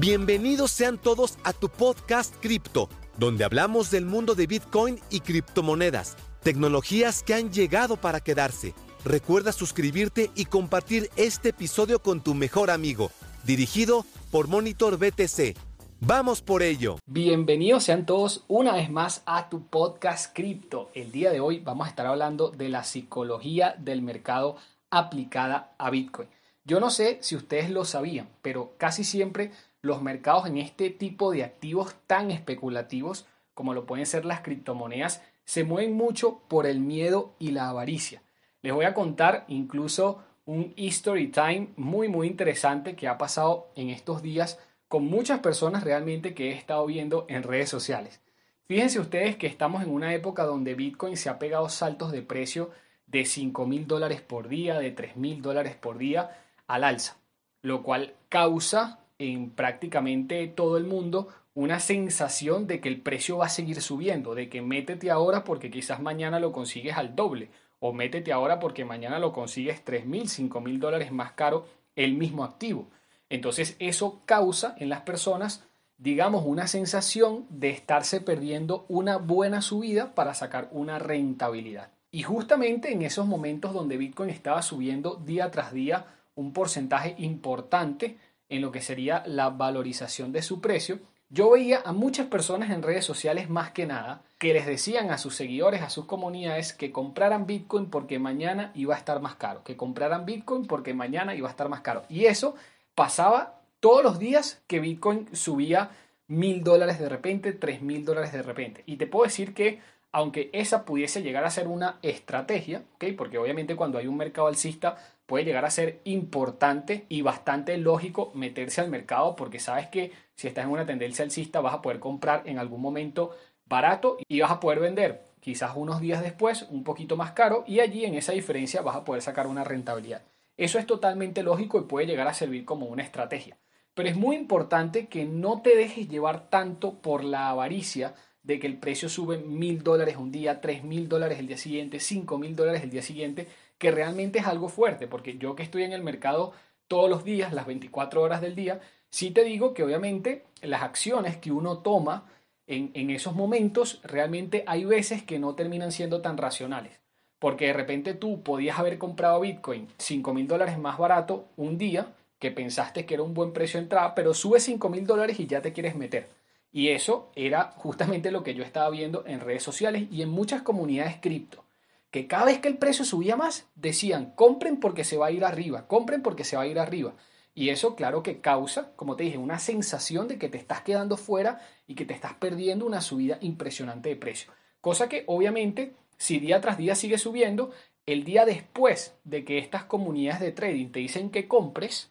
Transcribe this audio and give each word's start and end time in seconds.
Bienvenidos 0.00 0.70
sean 0.70 0.96
todos 0.96 1.36
a 1.44 1.52
tu 1.52 1.68
podcast 1.68 2.34
Cripto, 2.40 2.88
donde 3.18 3.44
hablamos 3.44 3.90
del 3.90 4.06
mundo 4.06 4.34
de 4.34 4.46
Bitcoin 4.46 4.98
y 5.10 5.20
criptomonedas, 5.20 6.16
tecnologías 6.42 7.22
que 7.22 7.34
han 7.34 7.52
llegado 7.52 7.98
para 7.98 8.20
quedarse. 8.20 8.72
Recuerda 9.04 9.52
suscribirte 9.52 10.30
y 10.34 10.46
compartir 10.46 11.10
este 11.16 11.50
episodio 11.50 12.00
con 12.00 12.22
tu 12.22 12.32
mejor 12.32 12.70
amigo, 12.70 13.10
dirigido 13.44 14.06
por 14.30 14.48
Monitor 14.48 14.96
BTC. 14.96 15.54
Vamos 16.00 16.40
por 16.40 16.62
ello. 16.62 16.96
Bienvenidos 17.04 17.84
sean 17.84 18.06
todos 18.06 18.46
una 18.48 18.72
vez 18.72 18.90
más 18.90 19.22
a 19.26 19.50
tu 19.50 19.66
podcast 19.66 20.34
Cripto. 20.34 20.88
El 20.94 21.12
día 21.12 21.30
de 21.30 21.40
hoy 21.40 21.58
vamos 21.58 21.86
a 21.86 21.90
estar 21.90 22.06
hablando 22.06 22.48
de 22.48 22.70
la 22.70 22.84
psicología 22.84 23.74
del 23.78 24.00
mercado 24.00 24.56
aplicada 24.88 25.74
a 25.76 25.90
Bitcoin. 25.90 26.30
Yo 26.64 26.80
no 26.80 26.88
sé 26.90 27.18
si 27.20 27.36
ustedes 27.36 27.68
lo 27.68 27.84
sabían, 27.84 28.28
pero 28.42 28.72
casi 28.78 29.04
siempre 29.04 29.50
los 29.82 30.02
mercados 30.02 30.46
en 30.46 30.58
este 30.58 30.90
tipo 30.90 31.32
de 31.32 31.44
activos 31.44 31.94
tan 32.06 32.30
especulativos 32.30 33.26
como 33.54 33.74
lo 33.74 33.86
pueden 33.86 34.06
ser 34.06 34.24
las 34.24 34.40
criptomonedas 34.40 35.22
se 35.44 35.64
mueven 35.64 35.94
mucho 35.94 36.42
por 36.48 36.66
el 36.66 36.80
miedo 36.80 37.34
y 37.38 37.50
la 37.50 37.68
avaricia. 37.68 38.22
Les 38.62 38.72
voy 38.72 38.84
a 38.84 38.94
contar 38.94 39.44
incluso 39.48 40.22
un 40.44 40.72
history 40.76 41.28
time 41.28 41.68
muy 41.76 42.08
muy 42.08 42.26
interesante 42.26 42.94
que 42.94 43.08
ha 43.08 43.18
pasado 43.18 43.70
en 43.74 43.90
estos 43.90 44.22
días 44.22 44.58
con 44.88 45.04
muchas 45.04 45.40
personas 45.40 45.84
realmente 45.84 46.34
que 46.34 46.50
he 46.50 46.52
estado 46.54 46.86
viendo 46.86 47.26
en 47.28 47.42
redes 47.42 47.68
sociales. 47.68 48.20
Fíjense 48.66 49.00
ustedes 49.00 49.36
que 49.36 49.46
estamos 49.46 49.82
en 49.82 49.90
una 49.90 50.14
época 50.14 50.44
donde 50.44 50.74
Bitcoin 50.74 51.16
se 51.16 51.28
ha 51.28 51.38
pegado 51.38 51.68
saltos 51.68 52.12
de 52.12 52.22
precio 52.22 52.70
de 53.06 53.24
5 53.24 53.66
mil 53.66 53.86
dólares 53.86 54.20
por 54.20 54.48
día, 54.48 54.78
de 54.78 54.92
3 54.92 55.16
mil 55.16 55.42
dólares 55.42 55.74
por 55.74 55.98
día 55.98 56.38
al 56.68 56.84
alza, 56.84 57.16
lo 57.62 57.82
cual 57.82 58.14
causa 58.28 59.00
en 59.20 59.50
prácticamente 59.50 60.48
todo 60.48 60.78
el 60.78 60.84
mundo 60.84 61.28
una 61.54 61.78
sensación 61.78 62.66
de 62.66 62.80
que 62.80 62.88
el 62.88 63.02
precio 63.02 63.36
va 63.36 63.46
a 63.46 63.50
seguir 63.50 63.82
subiendo, 63.82 64.34
de 64.34 64.48
que 64.48 64.62
métete 64.62 65.10
ahora 65.10 65.44
porque 65.44 65.70
quizás 65.70 66.00
mañana 66.00 66.40
lo 66.40 66.52
consigues 66.52 66.96
al 66.96 67.14
doble, 67.14 67.50
o 67.80 67.92
métete 67.92 68.32
ahora 68.32 68.58
porque 68.58 68.84
mañana 68.84 69.18
lo 69.18 69.32
consigues 69.32 69.84
3 69.84 70.06
mil, 70.06 70.28
5 70.28 70.60
mil 70.60 70.80
dólares 70.80 71.12
más 71.12 71.32
caro 71.32 71.66
el 71.96 72.14
mismo 72.14 72.44
activo. 72.44 72.88
Entonces 73.28 73.76
eso 73.78 74.22
causa 74.24 74.74
en 74.78 74.88
las 74.88 75.02
personas, 75.02 75.64
digamos, 75.98 76.44
una 76.46 76.66
sensación 76.66 77.44
de 77.50 77.70
estarse 77.70 78.22
perdiendo 78.22 78.86
una 78.88 79.18
buena 79.18 79.60
subida 79.60 80.14
para 80.14 80.32
sacar 80.32 80.68
una 80.72 80.98
rentabilidad. 80.98 81.90
Y 82.10 82.22
justamente 82.22 82.90
en 82.90 83.02
esos 83.02 83.26
momentos 83.26 83.74
donde 83.74 83.98
Bitcoin 83.98 84.30
estaba 84.30 84.62
subiendo 84.62 85.16
día 85.16 85.50
tras 85.50 85.72
día 85.72 86.06
un 86.34 86.52
porcentaje 86.52 87.14
importante, 87.18 88.16
en 88.50 88.60
lo 88.60 88.70
que 88.70 88.82
sería 88.82 89.22
la 89.26 89.48
valorización 89.48 90.32
de 90.32 90.42
su 90.42 90.60
precio, 90.60 90.98
yo 91.30 91.50
veía 91.50 91.80
a 91.84 91.92
muchas 91.92 92.26
personas 92.26 92.70
en 92.70 92.82
redes 92.82 93.04
sociales 93.04 93.48
más 93.48 93.70
que 93.70 93.86
nada 93.86 94.22
que 94.38 94.52
les 94.52 94.66
decían 94.66 95.10
a 95.10 95.18
sus 95.18 95.36
seguidores, 95.36 95.80
a 95.80 95.88
sus 95.88 96.06
comunidades, 96.06 96.72
que 96.72 96.90
compraran 96.90 97.46
Bitcoin 97.46 97.86
porque 97.86 98.18
mañana 98.18 98.72
iba 98.74 98.94
a 98.94 98.98
estar 98.98 99.20
más 99.20 99.36
caro, 99.36 99.62
que 99.62 99.76
compraran 99.76 100.26
Bitcoin 100.26 100.66
porque 100.66 100.92
mañana 100.92 101.34
iba 101.34 101.46
a 101.46 101.52
estar 101.52 101.68
más 101.68 101.82
caro. 101.82 102.02
Y 102.08 102.24
eso 102.24 102.56
pasaba 102.96 103.60
todos 103.78 104.02
los 104.02 104.18
días 104.18 104.60
que 104.66 104.80
Bitcoin 104.80 105.28
subía 105.32 105.90
mil 106.26 106.64
dólares 106.64 106.98
de 106.98 107.08
repente, 107.08 107.52
tres 107.52 107.80
mil 107.80 108.04
dólares 108.04 108.32
de 108.32 108.42
repente. 108.42 108.82
Y 108.86 108.96
te 108.96 109.06
puedo 109.06 109.24
decir 109.24 109.54
que 109.54 109.80
aunque 110.12 110.50
esa 110.52 110.84
pudiese 110.84 111.22
llegar 111.22 111.44
a 111.44 111.50
ser 111.50 111.68
una 111.68 111.98
estrategia, 112.02 112.82
porque 113.16 113.38
obviamente 113.38 113.76
cuando 113.76 113.98
hay 113.98 114.06
un 114.06 114.16
mercado 114.16 114.48
alcista 114.48 114.96
puede 115.26 115.44
llegar 115.44 115.64
a 115.64 115.70
ser 115.70 116.00
importante 116.04 117.06
y 117.08 117.22
bastante 117.22 117.76
lógico 117.78 118.32
meterse 118.34 118.80
al 118.80 118.90
mercado 118.90 119.36
porque 119.36 119.60
sabes 119.60 119.86
que 119.86 120.10
si 120.34 120.48
estás 120.48 120.64
en 120.64 120.72
una 120.72 120.86
tendencia 120.86 121.24
alcista 121.24 121.60
vas 121.60 121.74
a 121.74 121.82
poder 121.82 122.00
comprar 122.00 122.42
en 122.46 122.58
algún 122.58 122.80
momento 122.80 123.30
barato 123.64 124.18
y 124.26 124.40
vas 124.40 124.50
a 124.50 124.58
poder 124.58 124.80
vender 124.80 125.30
quizás 125.38 125.72
unos 125.76 126.00
días 126.00 126.22
después 126.22 126.66
un 126.70 126.82
poquito 126.82 127.16
más 127.16 127.30
caro 127.32 127.62
y 127.66 127.78
allí 127.78 128.04
en 128.04 128.14
esa 128.14 128.32
diferencia 128.32 128.82
vas 128.82 128.96
a 128.96 129.04
poder 129.04 129.22
sacar 129.22 129.46
una 129.46 129.62
rentabilidad. 129.62 130.22
Eso 130.56 130.78
es 130.78 130.86
totalmente 130.86 131.42
lógico 131.42 131.78
y 131.78 131.84
puede 131.84 132.06
llegar 132.06 132.26
a 132.26 132.34
servir 132.34 132.64
como 132.64 132.86
una 132.86 133.02
estrategia. 133.02 133.56
Pero 133.94 134.08
es 134.08 134.16
muy 134.16 134.36
importante 134.36 135.06
que 135.06 135.24
no 135.24 135.62
te 135.62 135.76
dejes 135.76 136.08
llevar 136.08 136.50
tanto 136.50 137.00
por 137.00 137.24
la 137.24 137.48
avaricia 137.50 138.14
de 138.42 138.58
que 138.58 138.66
el 138.66 138.78
precio 138.78 139.08
sube 139.08 139.38
mil 139.38 139.82
dólares 139.82 140.16
un 140.16 140.32
día, 140.32 140.60
tres 140.60 140.84
mil 140.84 141.08
dólares 141.08 141.38
el 141.38 141.46
día 141.46 141.58
siguiente, 141.58 142.00
cinco 142.00 142.38
mil 142.38 142.56
dólares 142.56 142.82
el 142.82 142.90
día 142.90 143.02
siguiente, 143.02 143.48
que 143.78 143.90
realmente 143.90 144.38
es 144.38 144.46
algo 144.46 144.68
fuerte, 144.68 145.06
porque 145.06 145.38
yo 145.38 145.54
que 145.54 145.62
estoy 145.62 145.82
en 145.82 145.92
el 145.92 146.02
mercado 146.02 146.52
todos 146.88 147.08
los 147.08 147.24
días, 147.24 147.52
las 147.52 147.66
24 147.66 148.20
horas 148.20 148.40
del 148.40 148.54
día, 148.54 148.80
sí 149.10 149.30
te 149.30 149.44
digo 149.44 149.74
que 149.74 149.84
obviamente 149.84 150.44
las 150.62 150.82
acciones 150.82 151.36
que 151.36 151.52
uno 151.52 151.78
toma 151.78 152.26
en, 152.66 152.90
en 152.94 153.10
esos 153.10 153.34
momentos, 153.34 154.00
realmente 154.02 154.64
hay 154.66 154.84
veces 154.84 155.22
que 155.22 155.38
no 155.38 155.54
terminan 155.54 155.92
siendo 155.92 156.20
tan 156.20 156.36
racionales. 156.36 157.00
Porque 157.38 157.66
de 157.66 157.72
repente 157.72 158.14
tú 158.14 158.42
podías 158.42 158.78
haber 158.78 158.98
comprado 158.98 159.40
Bitcoin 159.40 159.88
5 159.98 160.34
mil 160.34 160.46
dólares 160.46 160.78
más 160.78 160.98
barato 160.98 161.46
un 161.56 161.78
día, 161.78 162.12
que 162.38 162.50
pensaste 162.50 163.06
que 163.06 163.14
era 163.14 163.22
un 163.22 163.34
buen 163.34 163.52
precio 163.52 163.78
de 163.78 163.84
entrada, 163.84 164.14
pero 164.14 164.34
sube 164.34 164.60
5 164.60 164.88
mil 164.88 165.06
dólares 165.06 165.38
y 165.40 165.46
ya 165.46 165.62
te 165.62 165.72
quieres 165.72 165.94
meter. 165.94 166.28
Y 166.72 166.88
eso 166.88 167.30
era 167.34 167.72
justamente 167.76 168.30
lo 168.30 168.42
que 168.42 168.54
yo 168.54 168.62
estaba 168.62 168.90
viendo 168.90 169.24
en 169.26 169.40
redes 169.40 169.62
sociales 169.62 170.06
y 170.10 170.22
en 170.22 170.28
muchas 170.30 170.62
comunidades 170.62 171.16
cripto 171.20 171.64
que 172.10 172.26
cada 172.26 172.46
vez 172.46 172.58
que 172.58 172.68
el 172.68 172.78
precio 172.78 173.04
subía 173.04 173.36
más, 173.36 173.68
decían, 173.76 174.32
compren 174.34 174.78
porque 174.78 175.04
se 175.04 175.16
va 175.16 175.26
a 175.26 175.30
ir 175.30 175.44
arriba, 175.44 175.86
compren 175.86 176.22
porque 176.22 176.44
se 176.44 176.56
va 176.56 176.62
a 176.62 176.66
ir 176.66 176.78
arriba. 176.78 177.14
Y 177.54 177.68
eso, 177.70 177.94
claro 177.94 178.22
que 178.22 178.40
causa, 178.40 178.92
como 178.96 179.16
te 179.16 179.24
dije, 179.24 179.38
una 179.38 179.58
sensación 179.58 180.28
de 180.28 180.38
que 180.38 180.48
te 180.48 180.58
estás 180.58 180.82
quedando 180.82 181.16
fuera 181.16 181.60
y 181.86 181.94
que 181.94 182.04
te 182.04 182.14
estás 182.14 182.34
perdiendo 182.34 182.86
una 182.86 183.00
subida 183.00 183.38
impresionante 183.40 184.08
de 184.08 184.16
precio. 184.16 184.52
Cosa 184.80 185.08
que 185.08 185.24
obviamente, 185.26 185.94
si 186.16 186.38
día 186.38 186.60
tras 186.60 186.78
día 186.78 186.94
sigue 186.94 187.18
subiendo, 187.18 187.70
el 188.06 188.24
día 188.24 188.44
después 188.44 189.14
de 189.24 189.44
que 189.44 189.58
estas 189.58 189.84
comunidades 189.84 190.40
de 190.40 190.52
trading 190.52 190.90
te 190.90 191.00
dicen 191.00 191.30
que 191.30 191.48
compres, 191.48 192.10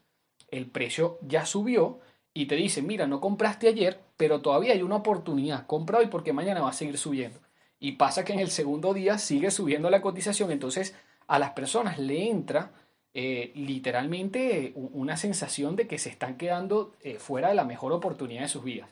el 0.49 0.67
precio 0.67 1.17
ya 1.21 1.45
subió 1.45 1.99
y 2.39 2.45
te 2.45 2.55
dicen, 2.55 2.87
mira, 2.87 3.05
no 3.05 3.19
compraste 3.19 3.67
ayer, 3.67 3.99
pero 4.15 4.39
todavía 4.39 4.71
hay 4.71 4.81
una 4.81 4.95
oportunidad, 4.95 5.67
compra 5.67 5.99
hoy 5.99 6.07
porque 6.07 6.31
mañana 6.31 6.61
va 6.61 6.69
a 6.69 6.73
seguir 6.73 6.97
subiendo 6.97 7.37
y 7.81 7.93
pasa 7.93 8.23
que 8.23 8.31
en 8.31 8.39
el 8.39 8.49
segundo 8.49 8.93
día 8.93 9.17
sigue 9.17 9.51
subiendo 9.51 9.89
la 9.89 10.01
cotización, 10.01 10.49
entonces 10.49 10.95
a 11.27 11.37
las 11.37 11.51
personas 11.51 11.99
le 11.99 12.29
entra 12.29 12.71
eh, 13.13 13.51
literalmente 13.55 14.71
una 14.75 15.17
sensación 15.17 15.75
de 15.75 15.87
que 15.87 15.97
se 15.97 16.09
están 16.09 16.37
quedando 16.37 16.93
eh, 17.01 17.15
fuera 17.19 17.49
de 17.49 17.55
la 17.55 17.65
mejor 17.65 17.91
oportunidad 17.91 18.43
de 18.43 18.47
sus 18.47 18.63
vidas. 18.63 18.89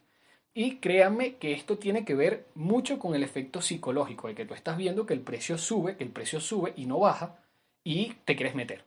Y 0.53 0.79
créanme 0.79 1.35
que 1.35 1.53
esto 1.53 1.77
tiene 1.77 2.03
que 2.03 2.15
ver 2.15 2.47
mucho 2.53 2.99
con 2.99 3.15
el 3.15 3.23
efecto 3.23 3.61
psicológico, 3.61 4.27
de 4.27 4.35
que 4.35 4.45
tú 4.45 4.55
estás 4.55 4.75
viendo 4.75 5.05
que 5.05 5.13
el 5.13 5.21
precio 5.21 5.57
sube, 5.57 5.95
que 5.95 6.03
el 6.03 6.09
precio 6.09 6.41
sube 6.41 6.73
y 6.75 6.85
no 6.85 6.99
baja, 6.99 7.39
y 7.81 8.15
te 8.25 8.35
quieres 8.35 8.55
meter. 8.55 8.83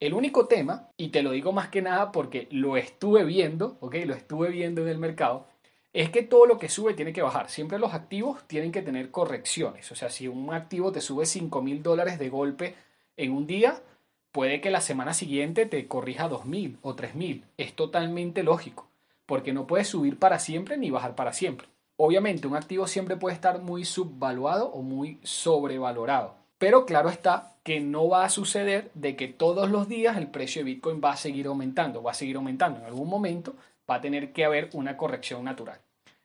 El 0.00 0.14
único 0.14 0.46
tema, 0.46 0.88
y 0.96 1.08
te 1.08 1.22
lo 1.22 1.30
digo 1.30 1.52
más 1.52 1.68
que 1.68 1.82
nada 1.82 2.10
porque 2.10 2.48
lo 2.50 2.78
estuve 2.78 3.22
viendo, 3.22 3.76
¿ok? 3.80 3.96
Lo 4.06 4.14
estuve 4.14 4.48
viendo 4.48 4.80
en 4.80 4.88
el 4.88 4.96
mercado, 4.96 5.46
es 5.92 6.08
que 6.08 6.22
todo 6.22 6.46
lo 6.46 6.58
que 6.58 6.70
sube 6.70 6.94
tiene 6.94 7.12
que 7.12 7.20
bajar. 7.20 7.50
Siempre 7.50 7.78
los 7.78 7.92
activos 7.92 8.42
tienen 8.46 8.72
que 8.72 8.80
tener 8.80 9.10
correcciones. 9.10 9.92
O 9.92 9.94
sea, 9.94 10.08
si 10.08 10.26
un 10.26 10.54
activo 10.54 10.90
te 10.90 11.02
sube 11.02 11.26
5 11.26 11.60
mil 11.60 11.82
dólares 11.82 12.18
de 12.18 12.30
golpe 12.30 12.76
en 13.18 13.32
un 13.32 13.46
día, 13.46 13.82
puede 14.32 14.62
que 14.62 14.70
la 14.70 14.80
semana 14.80 15.12
siguiente 15.12 15.66
te 15.66 15.86
corrija 15.86 16.28
2 16.28 16.46
mil 16.46 16.78
o 16.80 16.94
3 16.94 17.14
mil. 17.14 17.44
Es 17.58 17.74
totalmente 17.74 18.42
lógico, 18.42 18.88
porque 19.26 19.52
no 19.52 19.66
puede 19.66 19.84
subir 19.84 20.18
para 20.18 20.38
siempre 20.38 20.78
ni 20.78 20.90
bajar 20.90 21.14
para 21.14 21.34
siempre. 21.34 21.68
Obviamente, 21.96 22.46
un 22.46 22.56
activo 22.56 22.86
siempre 22.86 23.18
puede 23.18 23.34
estar 23.34 23.60
muy 23.60 23.84
subvaluado 23.84 24.70
o 24.70 24.80
muy 24.80 25.18
sobrevalorado. 25.22 26.39
Pero 26.60 26.84
claro 26.84 27.08
está 27.08 27.56
que 27.62 27.80
no 27.80 28.06
va 28.10 28.22
a 28.22 28.28
suceder 28.28 28.90
de 28.92 29.16
que 29.16 29.28
todos 29.28 29.70
los 29.70 29.88
días 29.88 30.18
el 30.18 30.26
precio 30.26 30.60
de 30.60 30.66
Bitcoin 30.66 31.00
va 31.02 31.12
a 31.12 31.16
seguir 31.16 31.46
aumentando, 31.46 32.02
va 32.02 32.10
a 32.10 32.14
seguir 32.14 32.36
aumentando. 32.36 32.80
En 32.80 32.84
algún 32.84 33.08
momento 33.08 33.54
va 33.90 33.94
a 33.94 34.00
tener 34.02 34.34
que 34.34 34.44
haber 34.44 34.68
una 34.74 34.98
corrección 34.98 35.42
natural. 35.42 35.80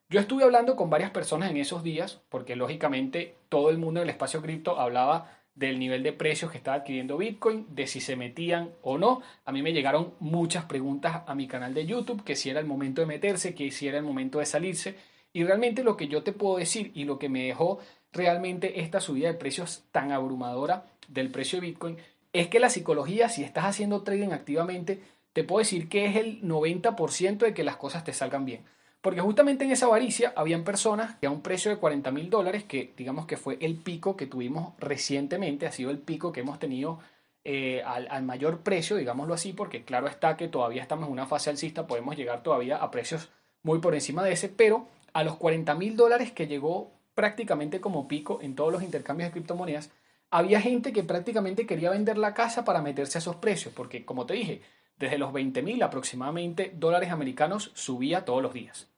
Yo 0.10 0.20
estuve 0.20 0.44
hablando 0.44 0.76
con 0.76 0.90
varias 0.90 1.12
personas 1.12 1.52
en 1.52 1.56
esos 1.56 1.84
días, 1.84 2.20
porque 2.28 2.58
lógicamente 2.58 3.38
todo 3.48 3.70
el 3.70 3.78
mundo 3.78 4.02
del 4.02 4.10
espacio 4.10 4.42
cripto 4.42 4.78
hablaba 4.78 5.32
del 5.56 5.80
nivel 5.80 6.04
de 6.04 6.12
precios 6.12 6.52
que 6.52 6.58
estaba 6.58 6.76
adquiriendo 6.76 7.16
Bitcoin, 7.18 7.68
de 7.74 7.88
si 7.88 8.02
se 8.02 8.18
metían 8.18 8.72
o 8.82 8.98
no. 8.98 9.22
A 9.46 9.54
mí 9.54 9.62
me 9.62 9.72
llegaron 9.72 10.16
muchas 10.20 10.66
preguntas 10.66 11.22
a 11.28 11.34
mi 11.34 11.48
canal 11.48 11.74
de 11.74 11.86
YouTube, 11.86 12.26
que 12.26 12.36
si 12.36 12.50
era 12.50 12.60
el 12.60 12.66
momento 12.66 13.00
de 13.00 13.08
meterse, 13.08 13.56
que 13.56 13.72
si 13.72 13.88
era 13.88 14.00
el 14.00 14.04
momento 14.04 14.40
de 14.40 14.46
salirse. 14.46 14.96
Y 15.32 15.46
realmente 15.46 15.82
lo 15.82 15.96
que 15.96 16.10
yo 16.10 16.24
te 16.24 16.34
puedo 16.34 16.58
decir 16.58 16.92
y 16.94 17.06
lo 17.06 17.20
que 17.20 17.30
me 17.30 17.46
dejó 17.46 17.80
realmente 18.16 18.82
esta 18.82 19.00
subida 19.00 19.28
de 19.28 19.36
precios 19.36 19.84
tan 19.92 20.12
abrumadora 20.12 20.86
del 21.08 21.30
precio 21.30 21.60
de 21.60 21.68
Bitcoin 21.68 21.98
es 22.34 22.48
que 22.48 22.60
la 22.60 22.70
psicología, 22.70 23.30
si 23.30 23.44
estás 23.44 23.66
haciendo 23.66 24.02
trading 24.02 24.32
activamente, 24.32 25.02
te 25.34 25.44
puedo 25.44 25.60
decir 25.60 25.90
que 25.90 26.06
es 26.06 26.16
el 26.16 26.42
90% 26.42 27.38
de 27.38 27.54
que 27.54 27.64
las 27.64 27.78
cosas 27.78 28.04
te 28.04 28.14
salgan 28.14 28.46
bien. 28.46 28.62
Porque 29.02 29.22
justamente 29.22 29.66
en 29.66 29.72
esa 29.72 29.86
avaricia 29.86 30.34
habían 30.36 30.64
personas 30.64 31.16
que 31.18 31.28
a 31.28 31.30
un 31.30 31.42
precio 31.42 31.70
de 31.70 31.78
40 31.78 32.12
mil 32.12 32.30
dólares, 32.30 32.64
que 32.64 32.94
digamos 32.98 33.26
que 33.26 33.38
fue 33.38 33.58
el 33.62 33.76
pico 33.76 34.18
que 34.18 34.26
tuvimos 34.26 34.74
recientemente, 34.80 35.68
ha 35.68 35.72
sido 35.72 35.92
el 35.92 36.00
pico 36.00 36.32
que 36.32 36.40
hemos 36.40 36.58
tenido 36.58 37.00
eh, 37.44 37.84
al, 37.86 38.08
al, 38.10 38.24
mayor 38.24 38.62
precio, 38.62 38.96
digámoslo 38.96 39.36
así, 39.36 39.54
porque 39.54 39.84
claro 39.84 40.08
está 40.08 40.36
que 40.36 40.48
todavía 40.48 40.82
estamos 40.82 41.06
en 41.06 41.12
una 41.12 41.28
fase 41.28 41.52
alcista, 41.52 41.86
podemos 41.86 42.16
llegar 42.16 42.42
todavía 42.42 42.78
a 42.78 42.90
precios 42.90 43.30
muy 43.62 43.80
por 43.80 43.94
encima 43.94 44.24
de 44.24 44.32
ese, 44.32 44.50
pero 44.50 44.88
a 45.14 45.24
los 45.24 45.36
40 45.36 45.76
mil 45.76 45.96
dólares 45.96 46.32
que 46.32 46.48
llegó 46.48 46.92
prácticamente 47.16 47.82
como 47.82 48.08
pico 48.08 48.40
en 48.42 48.56
todos 48.56 48.72
los 48.72 48.84
intercambios 48.84 49.30
de 49.30 49.34
criptomonedas, 49.34 49.90
había 50.30 50.62
gente 50.62 50.94
que 50.94 51.04
prácticamente 51.04 51.66
quería 51.66 51.90
vender 51.90 52.18
la 52.18 52.34
casa 52.34 52.66
para 52.66 52.82
meterse 52.82 53.18
a 53.18 53.20
esos 53.20 53.38
precios, 53.38 53.74
porque 53.74 54.06
como 54.06 54.26
te 54.26 54.34
dije, 54.34 54.62
desde 54.98 55.18
los 55.18 55.34
20 55.34 55.62
mil 55.62 55.82
aproximadamente 55.82 56.74
dólares 56.76 57.12
americanos 57.12 57.72
subía 57.74 58.26
todos 58.26 58.44
los 58.44 58.54
días. 58.54 58.90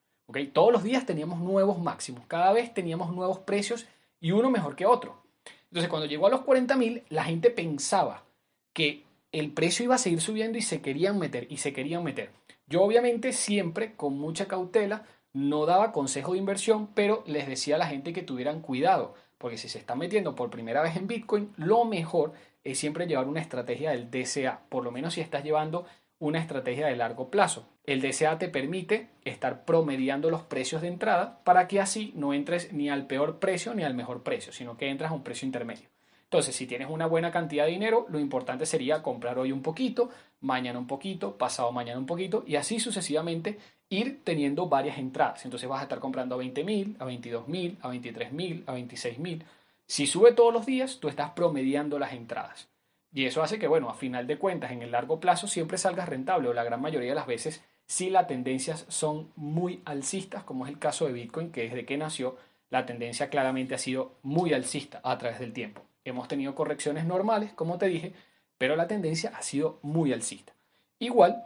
Todos 0.51 0.73
los 0.73 0.83
días 0.83 1.05
teníamos 1.05 1.39
nuevos 1.39 1.79
máximos, 1.79 2.25
cada 2.27 2.51
vez 2.51 2.73
teníamos 2.73 3.13
nuevos 3.13 3.39
precios 3.39 3.87
y 4.19 4.31
uno 4.31 4.49
mejor 4.49 4.75
que 4.75 4.85
otro. 4.85 5.23
Entonces 5.69 5.89
cuando 5.89 6.07
llegó 6.07 6.27
a 6.27 6.31
los 6.31 6.41
40 6.41 6.75
mil, 6.75 7.03
la 7.09 7.23
gente 7.23 7.49
pensaba 7.49 8.25
que 8.73 9.03
el 9.31 9.51
precio 9.51 9.85
iba 9.85 9.95
a 9.95 9.99
seguir 9.99 10.21
subiendo 10.21 10.57
y 10.57 10.61
se 10.61 10.81
querían 10.81 11.19
meter, 11.19 11.47
y 11.49 11.57
se 11.57 11.73
querían 11.73 12.03
meter. 12.03 12.31
Yo 12.67 12.81
obviamente 12.81 13.31
siempre 13.31 13.95
con 13.95 14.17
mucha 14.17 14.47
cautela 14.47 15.05
no 15.37 15.67
daba 15.67 15.91
consejo 15.91 16.33
de 16.33 16.39
inversión, 16.39 16.87
pero 16.95 17.23
les 17.27 17.47
decía 17.47 17.75
a 17.75 17.79
la 17.79 17.87
gente 17.87 18.11
que 18.11 18.23
tuvieran 18.23 18.61
cuidado, 18.61 19.13
porque 19.37 19.57
si 19.57 19.69
se 19.69 19.77
están 19.77 19.99
metiendo 19.99 20.35
por 20.35 20.49
primera 20.49 20.81
vez 20.81 20.95
en 20.95 21.07
Bitcoin, 21.07 21.53
lo 21.57 21.85
mejor 21.85 22.33
es 22.63 22.79
siempre 22.79 23.05
llevar 23.05 23.27
una 23.27 23.39
estrategia 23.39 23.91
del 23.91 24.09
DCA, 24.09 24.61
por 24.69 24.83
lo 24.83 24.91
menos 24.91 25.13
si 25.13 25.21
estás 25.21 25.43
llevando 25.43 25.85
una 26.19 26.39
estrategia 26.39 26.87
de 26.87 26.95
largo 26.95 27.29
plazo. 27.29 27.69
El 27.83 28.01
DCA 28.01 28.39
te 28.39 28.49
permite 28.49 29.09
estar 29.23 29.63
promediando 29.63 30.31
los 30.31 30.41
precios 30.41 30.81
de 30.81 30.87
entrada 30.87 31.43
para 31.43 31.67
que 31.67 31.79
así 31.79 32.11
no 32.15 32.33
entres 32.33 32.73
ni 32.73 32.89
al 32.89 33.05
peor 33.05 33.37
precio 33.37 33.75
ni 33.75 33.83
al 33.83 33.93
mejor 33.93 34.23
precio, 34.23 34.51
sino 34.51 34.75
que 34.75 34.89
entras 34.89 35.11
a 35.11 35.13
un 35.13 35.23
precio 35.23 35.45
intermedio. 35.45 35.87
Entonces, 36.29 36.55
si 36.55 36.67
tienes 36.67 36.89
una 36.89 37.05
buena 37.05 37.31
cantidad 37.31 37.65
de 37.65 37.71
dinero, 37.71 38.05
lo 38.09 38.19
importante 38.19 38.65
sería 38.65 39.01
comprar 39.01 39.39
hoy 39.39 39.53
un 39.53 39.61
poquito, 39.61 40.09
mañana 40.41 40.77
un 40.77 40.87
poquito, 40.87 41.37
pasado 41.37 41.71
mañana 41.71 41.99
un 41.99 42.05
poquito 42.05 42.43
y 42.45 42.57
así 42.57 42.81
sucesivamente 42.81 43.57
ir 43.89 44.21
teniendo 44.25 44.67
varias 44.67 44.97
entradas. 44.97 45.45
Entonces 45.45 45.69
vas 45.69 45.79
a 45.79 45.83
estar 45.83 45.99
comprando 45.99 46.35
a 46.35 46.39
20 46.39 46.63
mil, 46.65 46.97
a 46.99 47.05
22 47.05 47.47
mil, 47.47 47.77
a 47.81 47.87
23 47.87 48.33
mil, 48.33 48.63
a 48.67 48.73
26 48.73 49.19
mil. 49.19 49.45
Si 49.85 50.05
sube 50.05 50.33
todos 50.33 50.53
los 50.53 50.65
días, 50.65 50.99
tú 50.99 51.07
estás 51.07 51.31
promediando 51.31 51.97
las 51.97 52.11
entradas. 52.11 52.67
Y 53.13 53.23
eso 53.23 53.41
hace 53.41 53.57
que, 53.57 53.67
bueno, 53.67 53.89
a 53.89 53.93
final 53.93 54.27
de 54.27 54.37
cuentas, 54.37 54.71
en 54.71 54.81
el 54.81 54.91
largo 54.91 55.21
plazo 55.21 55.47
siempre 55.47 55.77
salgas 55.77 56.09
rentable 56.09 56.49
o 56.49 56.53
la 56.53 56.65
gran 56.65 56.81
mayoría 56.81 57.09
de 57.09 57.15
las 57.15 57.25
veces 57.25 57.63
si 57.85 58.09
las 58.09 58.27
tendencias 58.27 58.85
son 58.89 59.31
muy 59.37 59.81
alcistas, 59.85 60.43
como 60.43 60.65
es 60.65 60.73
el 60.73 60.77
caso 60.77 61.05
de 61.05 61.13
Bitcoin, 61.13 61.53
que 61.53 61.63
desde 61.63 61.85
que 61.85 61.97
nació 61.97 62.35
la 62.69 62.85
tendencia 62.85 63.29
claramente 63.29 63.75
ha 63.75 63.77
sido 63.77 64.17
muy 64.23 64.53
alcista 64.53 64.99
a 65.03 65.17
través 65.17 65.39
del 65.39 65.53
tiempo. 65.53 65.81
Hemos 66.07 66.29
tenido 66.29 66.55
correcciones 66.55 67.03
normales, 67.03 67.51
como 67.51 67.77
te 67.77 67.87
dije, 67.87 68.13
pero 68.57 68.77
la 68.77 68.87
tendencia 68.87 69.33
ha 69.35 69.41
sido 69.41 69.77
muy 69.81 70.13
alcista. 70.13 70.53
Igual, 70.99 71.43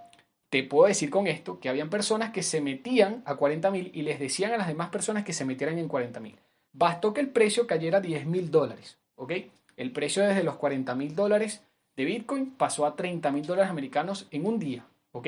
te 0.51 0.61
puedo 0.61 0.87
decir 0.87 1.09
con 1.09 1.25
esto 1.25 1.59
que 1.59 1.67
habían 1.67 1.89
personas 1.89 2.29
que 2.29 2.43
se 2.43 2.61
metían 2.61 3.23
a 3.25 3.37
40.000 3.37 3.89
y 3.91 4.03
les 4.03 4.19
decían 4.19 4.53
a 4.53 4.57
las 4.57 4.67
demás 4.67 4.89
personas 4.89 5.23
que 5.23 5.33
se 5.33 5.45
metieran 5.45 5.79
en 5.79 5.89
40.000. 5.89 6.35
Bastó 6.73 7.11
que 7.11 7.21
el 7.21 7.29
precio 7.29 7.65
cayera 7.65 7.97
a 7.97 8.01
10 8.01 8.27
mil 8.27 8.51
dólares, 8.51 8.99
¿ok? 9.15 9.31
El 9.77 9.91
precio 9.93 10.21
desde 10.21 10.43
los 10.43 10.57
40 10.57 10.93
mil 10.93 11.15
dólares 11.15 11.63
de 11.95 12.05
Bitcoin 12.05 12.51
pasó 12.51 12.85
a 12.85 12.95
30 12.95 13.31
mil 13.31 13.47
dólares 13.47 13.71
americanos 13.71 14.27
en 14.29 14.45
un 14.45 14.59
día, 14.59 14.85
¿ok? 15.11 15.27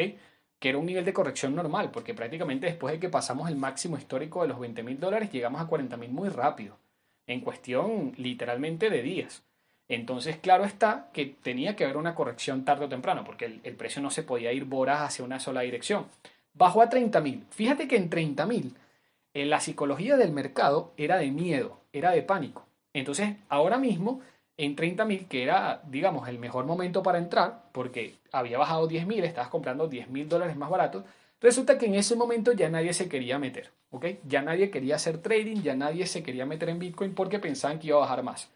Que 0.60 0.70
era 0.70 0.78
un 0.78 0.86
nivel 0.86 1.06
de 1.06 1.14
corrección 1.14 1.56
normal, 1.56 1.90
porque 1.90 2.14
prácticamente 2.14 2.68
después 2.68 2.94
de 2.94 3.00
que 3.00 3.10
pasamos 3.10 3.50
el 3.50 3.56
máximo 3.56 3.98
histórico 3.98 4.44
de 4.44 4.50
los 4.50 4.60
20 4.60 4.84
mil 4.84 5.00
dólares, 5.00 5.32
llegamos 5.32 5.60
a 5.60 5.66
40 5.66 5.98
mil 5.98 6.12
muy 6.12 6.30
rápido 6.30 6.83
en 7.28 7.42
cuestión 7.42 8.14
literalmente 8.18 8.90
de 8.90 9.02
días. 9.02 9.44
Entonces, 9.88 10.38
claro 10.38 10.64
está 10.64 11.10
que 11.14 11.26
tenía 11.26 11.76
que 11.76 11.84
haber 11.84 11.98
una 11.98 12.16
corrección 12.16 12.66
tarde 12.66 12.86
o 12.86 12.90
temprano, 12.90 13.24
porque 13.24 13.60
el, 13.64 13.76
precio 13.76 14.02
no 14.02 14.10
se 14.10 14.24
podía 14.24 14.52
ir 14.52 14.66
voraz 14.66 15.02
hacia 15.02 15.26
una 15.26 15.40
sola 15.40 15.62
dirección. 15.62 16.08
Bajó 16.54 16.82
a 16.82 16.90
30.000. 16.90 17.44
Fíjate 17.50 17.88
que 17.88 17.98
en 17.98 18.10
30.000 18.10 18.72
en 19.34 19.50
la 19.50 19.60
psicología 19.60 20.16
del 20.16 20.32
mercado 20.32 20.94
era 20.98 21.18
de 21.18 21.32
miedo, 21.32 21.82
era 21.92 22.12
de 22.12 22.22
pánico. 22.22 22.66
Entonces, 22.94 23.36
ahora 23.50 23.78
mismo, 23.78 24.22
en 24.58 24.76
30.000, 24.76 25.28
que 25.28 25.44
era, 25.44 25.82
digamos, 25.88 26.28
el 26.30 26.38
mejor 26.38 26.66
momento 26.66 27.02
para 27.02 27.18
entrar, 27.18 27.64
porque 27.72 28.16
había 28.32 28.60
bajado 28.60 28.88
10.000, 28.88 29.24
estabas 29.24 29.50
comprando 29.50 29.90
10.000 29.90 30.28
dólares 30.28 30.56
más 30.56 30.70
baratos, 30.70 31.04
resulta 31.44 31.78
que 31.78 31.86
en 31.86 31.94
ese 31.94 32.16
momento 32.16 32.54
ya 32.54 32.70
nadie 32.70 32.94
se 32.94 33.08
quería 33.08 33.38
meter. 33.38 33.70
Ya 34.26 34.42
nadie 34.42 34.72
quería 34.72 34.96
hacer 34.96 35.20
trading, 35.20 35.62
ya 35.62 35.76
nadie 35.76 36.08
se 36.08 36.24
quería 36.24 36.48
meter 36.48 36.70
en 36.70 36.80
Bitcoin 36.80 37.14
porque 37.14 37.38
pensaban 37.38 37.78
que 37.78 37.88
iba 37.88 37.98
a 37.98 38.02
bajar 38.02 38.24
más. 38.24 38.50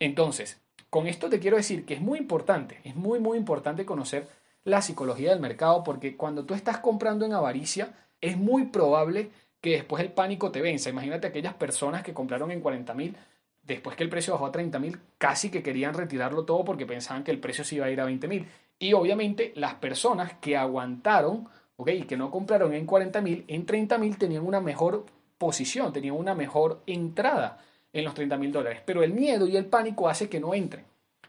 Entonces, 0.00 0.60
con 0.90 1.06
esto 1.06 1.28
te 1.28 1.38
quiero 1.38 1.56
decir 1.56 1.84
que 1.84 1.94
es 1.94 2.00
muy 2.00 2.18
importante, 2.18 2.80
es 2.82 2.96
muy, 2.96 3.20
muy 3.20 3.38
importante 3.38 3.84
conocer 3.84 4.26
la 4.64 4.82
psicología 4.82 5.30
del 5.30 5.40
mercado 5.40 5.84
porque 5.84 6.16
cuando 6.16 6.44
tú 6.44 6.54
estás 6.54 6.78
comprando 6.78 7.24
en 7.24 7.32
avaricia, 7.32 7.94
es 8.20 8.36
muy 8.36 8.66
probable 8.66 9.30
que 9.60 9.70
después 9.70 10.02
el 10.02 10.12
pánico 10.12 10.50
te 10.50 10.60
venza. 10.60 10.90
Imagínate 10.90 11.28
aquellas 11.28 11.54
personas 11.54 12.02
que 12.02 12.12
compraron 12.12 12.50
en 12.50 12.60
40 12.60 12.94
mil, 12.94 13.16
después 13.62 13.96
que 13.96 14.02
el 14.02 14.10
precio 14.10 14.32
bajó 14.32 14.46
a 14.46 14.52
30 14.52 14.78
mil, 14.80 14.98
casi 15.18 15.50
que 15.50 15.62
querían 15.62 15.94
retirarlo 15.94 16.44
todo 16.44 16.64
porque 16.64 16.86
pensaban 16.86 17.22
que 17.22 17.30
el 17.30 17.38
precio 17.38 17.62
se 17.64 17.76
iba 17.76 17.86
a 17.86 17.90
ir 17.90 18.00
a 18.00 18.04
20 18.04 18.26
mil. 18.26 18.48
Y 18.78 18.94
obviamente 18.94 19.52
las 19.54 19.74
personas 19.74 20.34
que 20.40 20.56
aguantaron 20.56 21.48
que 21.84 22.16
no 22.16 22.30
compraron 22.30 22.74
en 22.74 22.86
40.000, 22.86 23.44
en 23.48 23.66
30.000 23.66 24.18
tenían 24.18 24.46
una 24.46 24.60
mejor 24.60 25.06
posición, 25.38 25.92
tenían 25.92 26.16
una 26.16 26.34
mejor 26.34 26.82
entrada 26.86 27.58
en 27.92 28.04
los 28.04 28.14
30.000 28.14 28.50
dólares. 28.50 28.82
Pero 28.84 29.02
el 29.02 29.12
miedo 29.12 29.46
y 29.46 29.56
el 29.56 29.66
pánico 29.66 30.08
hace 30.08 30.28
que 30.28 30.40
no 30.40 30.54
entren. 30.54 30.84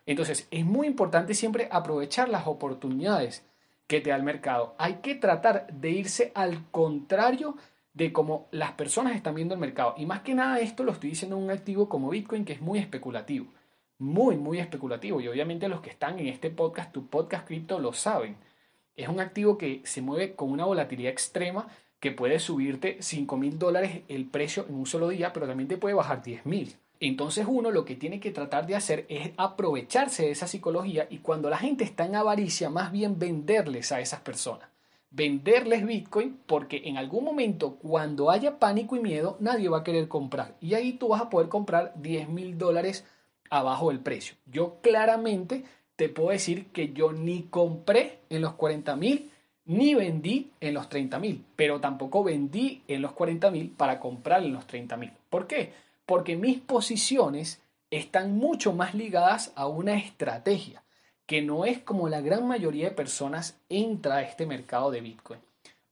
Entonces, 0.05 0.47
es 0.51 0.65
muy 0.65 0.87
importante 0.87 1.33
siempre 1.33 1.67
aprovechar 1.71 2.29
las 2.29 2.47
oportunidades 2.47 3.45
que 3.87 4.01
te 4.01 4.09
da 4.09 4.15
el 4.15 4.23
mercado. 4.23 4.75
Hay 4.77 4.95
que 4.95 5.15
tratar 5.15 5.67
de 5.71 5.91
irse 5.91 6.31
al 6.35 6.69
contrario 6.71 7.55
de 7.93 8.11
cómo 8.11 8.47
las 8.51 8.71
personas 8.73 9.15
están 9.15 9.35
viendo 9.35 9.53
el 9.53 9.59
mercado. 9.59 9.93
Y 9.97 10.05
más 10.05 10.21
que 10.21 10.33
nada 10.33 10.59
esto 10.59 10.83
lo 10.83 10.91
estoy 10.91 11.11
diciendo 11.11 11.37
en 11.37 11.43
un 11.43 11.51
activo 11.51 11.89
como 11.89 12.09
Bitcoin 12.09 12.45
que 12.45 12.53
es 12.53 12.61
muy 12.61 12.79
especulativo. 12.79 13.47
Muy, 13.99 14.35
muy 14.35 14.59
especulativo. 14.59 15.21
Y 15.21 15.27
obviamente 15.27 15.67
los 15.69 15.81
que 15.81 15.91
están 15.91 16.19
en 16.19 16.27
este 16.27 16.49
podcast, 16.49 16.91
tu 16.91 17.07
podcast 17.07 17.45
cripto, 17.47 17.79
lo 17.79 17.93
saben. 17.93 18.35
Es 18.95 19.07
un 19.07 19.19
activo 19.19 19.57
que 19.57 19.81
se 19.85 20.01
mueve 20.01 20.35
con 20.35 20.51
una 20.51 20.65
volatilidad 20.65 21.11
extrema 21.11 21.67
que 21.99 22.11
puede 22.11 22.39
subirte 22.39 22.97
5 22.99 23.37
mil 23.37 23.57
dólares 23.57 24.01
el 24.07 24.25
precio 24.25 24.65
en 24.67 24.75
un 24.75 24.85
solo 24.85 25.09
día, 25.09 25.31
pero 25.33 25.47
también 25.47 25.69
te 25.69 25.77
puede 25.77 25.95
bajar 25.95 26.21
10 26.21 26.45
mil. 26.45 26.75
Entonces 26.99 27.45
uno 27.49 27.71
lo 27.71 27.85
que 27.85 27.95
tiene 27.95 28.19
que 28.19 28.31
tratar 28.31 28.67
de 28.67 28.75
hacer 28.75 29.05
es 29.09 29.31
aprovecharse 29.37 30.23
de 30.23 30.31
esa 30.31 30.47
psicología 30.47 31.07
y 31.09 31.17
cuando 31.19 31.49
la 31.49 31.57
gente 31.57 31.83
está 31.83 32.05
en 32.05 32.15
avaricia, 32.15 32.69
más 32.69 32.91
bien 32.91 33.19
venderles 33.19 33.91
a 33.91 33.99
esas 33.99 34.21
personas. 34.21 34.69
Venderles 35.09 35.85
Bitcoin 35.85 36.39
porque 36.45 36.81
en 36.85 36.97
algún 36.97 37.23
momento 37.23 37.75
cuando 37.75 38.31
haya 38.31 38.57
pánico 38.57 38.95
y 38.95 38.99
miedo 38.99 39.37
nadie 39.39 39.69
va 39.69 39.79
a 39.79 39.83
querer 39.83 40.07
comprar. 40.07 40.55
Y 40.59 40.75
ahí 40.75 40.93
tú 40.93 41.09
vas 41.09 41.21
a 41.21 41.29
poder 41.29 41.49
comprar 41.49 41.93
10 41.95 42.29
mil 42.29 42.57
dólares 42.57 43.05
abajo 43.49 43.89
del 43.89 43.99
precio. 43.99 44.35
Yo 44.45 44.79
claramente 44.81 45.65
te 45.95 46.09
puedo 46.09 46.29
decir 46.29 46.67
que 46.67 46.93
yo 46.93 47.13
ni 47.13 47.43
compré 47.43 48.19
en 48.29 48.41
los 48.41 48.53
40 48.53 48.95
mil 48.95 49.29
ni 49.65 49.95
vendí 49.95 50.51
en 50.59 50.73
los 50.73 50.89
30 50.89 51.19
mil, 51.19 51.45
pero 51.55 51.79
tampoco 51.79 52.23
vendí 52.23 52.83
en 52.87 53.01
los 53.01 53.13
40 53.13 53.49
mil 53.51 53.69
para 53.69 53.99
comprar 53.99 54.43
en 54.43 54.53
los 54.53 54.67
30 54.67 54.97
mil. 54.97 55.11
¿Por 55.29 55.47
qué? 55.47 55.73
Porque 56.05 56.35
mis 56.35 56.59
posiciones 56.59 57.61
están 57.89 58.35
mucho 58.35 58.73
más 58.73 58.93
ligadas 58.93 59.53
a 59.55 59.67
una 59.67 59.95
estrategia, 59.95 60.83
que 61.25 61.41
no 61.41 61.63
es 61.65 61.79
como 61.79 62.09
la 62.09 62.21
gran 62.21 62.47
mayoría 62.47 62.89
de 62.89 62.95
personas 62.95 63.57
entra 63.69 64.17
a 64.17 64.21
este 64.23 64.45
mercado 64.45 64.91
de 64.91 65.01
Bitcoin. 65.01 65.39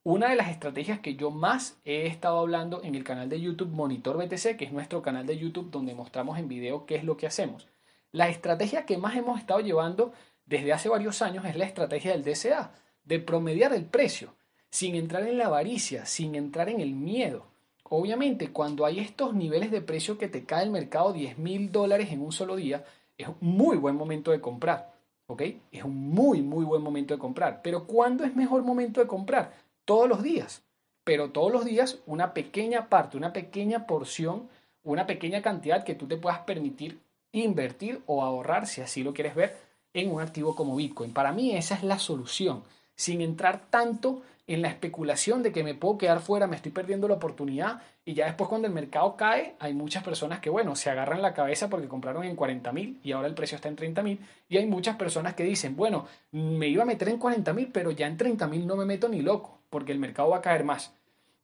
Una 0.04 0.30
de 0.30 0.36
las 0.36 0.50
estrategias 0.50 1.00
que 1.00 1.16
yo 1.16 1.30
más 1.30 1.80
he 1.86 2.08
estado 2.08 2.40
hablando 2.40 2.82
en 2.84 2.96
el 2.96 3.04
canal 3.04 3.30
de 3.30 3.40
YouTube 3.40 3.70
Monitor 3.70 4.18
BTC, 4.18 4.58
que 4.58 4.66
es 4.66 4.74
nuestro 4.74 5.02
canal 5.04 5.28
de 5.28 5.38
YouTube 5.38 5.70
donde 5.70 5.94
mostramos 5.94 6.40
en 6.40 6.48
video 6.48 6.88
qué 6.88 6.96
es 6.96 7.04
lo 7.04 7.18
que 7.18 7.28
hacemos. 7.28 7.68
La 8.14 8.28
estrategia 8.28 8.86
que 8.86 8.98
más 8.98 9.16
hemos 9.16 9.40
estado 9.40 9.62
llevando 9.62 10.12
desde 10.46 10.74
hace 10.74 10.90
varios 10.90 11.22
años 11.22 11.46
es 11.46 11.56
la 11.56 11.64
estrategia 11.64 12.12
del 12.12 12.26
DCA, 12.26 12.74
de 13.06 13.20
promediar 13.20 13.74
el 13.74 13.86
precio, 13.86 14.36
sin 14.70 14.96
entrar 14.96 15.24
en 15.24 15.38
la 15.38 15.46
avaricia, 15.46 16.06
sin 16.06 16.36
entrar 16.36 16.68
en 16.68 16.82
el 16.82 16.94
miedo. 16.94 17.46
Obviamente, 17.84 18.52
cuando 18.52 18.86
hay 18.86 19.00
estos 19.00 19.34
niveles 19.34 19.72
de 19.72 19.82
precio 19.82 20.18
que 20.18 20.28
te 20.28 20.44
cae 20.44 20.64
el 20.64 20.72
mercado 20.72 21.14
10 21.14 21.38
mil 21.38 21.72
dólares 21.72 22.12
en 22.12 22.22
un 22.22 22.34
solo 22.34 22.58
día, 22.58 22.84
es 23.18 23.30
un 23.30 23.36
muy 23.40 23.78
buen 23.78 23.96
momento 23.96 24.32
de 24.32 24.42
comprar. 24.42 24.92
¿Ok? 25.28 25.44
Es 25.72 25.84
un 25.86 26.10
muy, 26.10 26.42
muy 26.42 26.66
buen 26.66 26.82
momento 26.82 27.14
de 27.14 27.20
comprar. 27.20 27.62
Pero 27.62 27.88
¿cuándo 27.88 28.26
es 28.26 28.36
mejor 28.36 28.64
momento 28.64 29.00
de 29.00 29.08
comprar? 29.08 29.54
Todos 29.86 30.10
los 30.10 30.22
días. 30.22 30.64
Pero 31.06 31.32
todos 31.32 31.52
los 31.52 31.64
días 31.64 32.00
una 32.06 32.34
pequeña 32.34 32.90
parte, 32.90 33.16
una 33.16 33.32
pequeña 33.32 33.88
porción, 33.88 34.50
una 34.84 35.08
pequeña 35.08 35.42
cantidad 35.42 35.86
que 35.86 35.96
tú 35.96 36.08
te 36.08 36.18
puedas 36.18 36.40
permitir 36.40 37.00
invertir 37.32 38.02
o 38.06 38.24
ahorrar, 38.24 38.68
si 38.68 38.82
así 38.82 39.04
lo 39.04 39.14
quieres 39.14 39.36
ver, 39.36 39.56
en 39.94 40.12
un 40.12 40.22
activo 40.22 40.56
como 40.56 40.76
Bitcoin. 40.76 41.14
Para 41.14 41.32
mí 41.32 41.56
esa 41.56 41.76
es 41.76 41.84
la 41.84 42.00
solución, 42.00 42.64
sin 42.96 43.22
entrar 43.22 43.70
tanto 43.70 44.22
en 44.48 44.62
la 44.62 44.68
especulación 44.68 45.44
de 45.44 45.52
que 45.52 45.64
me 45.64 45.76
puedo 45.76 45.98
quedar 45.98 46.20
fuera, 46.20 46.48
me 46.48 46.56
estoy 46.56 46.72
perdiendo 46.72 47.08
la 47.08 47.14
oportunidad 47.16 47.82
y 48.04 48.16
ya 48.16 48.26
después 48.26 48.50
cuando 48.50 48.68
el 48.68 48.74
mercado 48.74 49.16
cae 49.16 49.56
hay 49.60 49.74
muchas 49.74 50.04
personas 50.04 50.40
que 50.40 50.50
bueno, 50.50 50.76
se 50.76 50.90
agarran 50.90 51.22
la 51.22 51.34
cabeza 51.34 51.70
porque 51.70 51.88
compraron 51.88 52.24
en 52.26 52.36
40 52.36 52.72
mil 52.72 53.00
y 53.04 53.12
ahora 53.12 53.28
el 53.28 53.34
precio 53.34 53.56
está 53.56 53.70
en 53.70 53.76
30 53.76 54.04
mil 54.04 54.20
y 54.50 54.58
hay 54.58 54.66
muchas 54.66 54.98
personas 54.98 55.36
que 55.36 55.44
dicen, 55.44 55.76
bueno, 55.76 56.08
me 56.32 56.68
iba 56.68 56.84
a 56.84 56.86
meter 56.86 57.10
en 57.10 57.18
40 57.18 57.54
mil 57.54 57.70
pero 57.72 57.92
ya 57.92 58.08
en 58.08 58.18
30 58.18 58.48
mil 58.48 58.68
no 58.68 58.76
me 58.76 58.86
meto 58.86 59.08
ni 59.08 59.22
loco 59.22 59.60
porque 59.70 59.92
el 59.92 60.00
mercado 60.00 60.30
va 60.30 60.38
a 60.38 60.42
caer 60.42 60.64
más. 60.64 60.94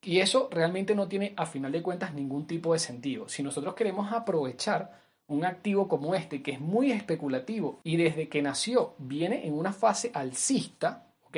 Y 0.01 0.19
eso 0.19 0.49
realmente 0.51 0.93
no 0.93 1.07
tiene 1.07 1.33
a 1.37 1.45
final 1.45 1.71
de 1.71 1.81
cuentas 1.81 2.13
ningún 2.13 2.45
tipo 2.45 2.73
de 2.73 2.79
sentido. 2.79 3.29
Si 3.29 3.41
nosotros 3.41 3.73
queremos 3.73 4.11
aprovechar 4.11 5.06
un 5.27 5.45
activo 5.45 5.87
como 5.87 6.15
este 6.15 6.41
que 6.41 6.51
es 6.51 6.59
muy 6.59 6.91
especulativo 6.91 7.79
y 7.83 7.97
desde 7.97 8.29
que 8.29 8.41
nació 8.41 8.95
viene 8.97 9.45
en 9.45 9.53
una 9.53 9.73
fase 9.73 10.11
alcista, 10.13 11.07
¿ok? 11.23 11.37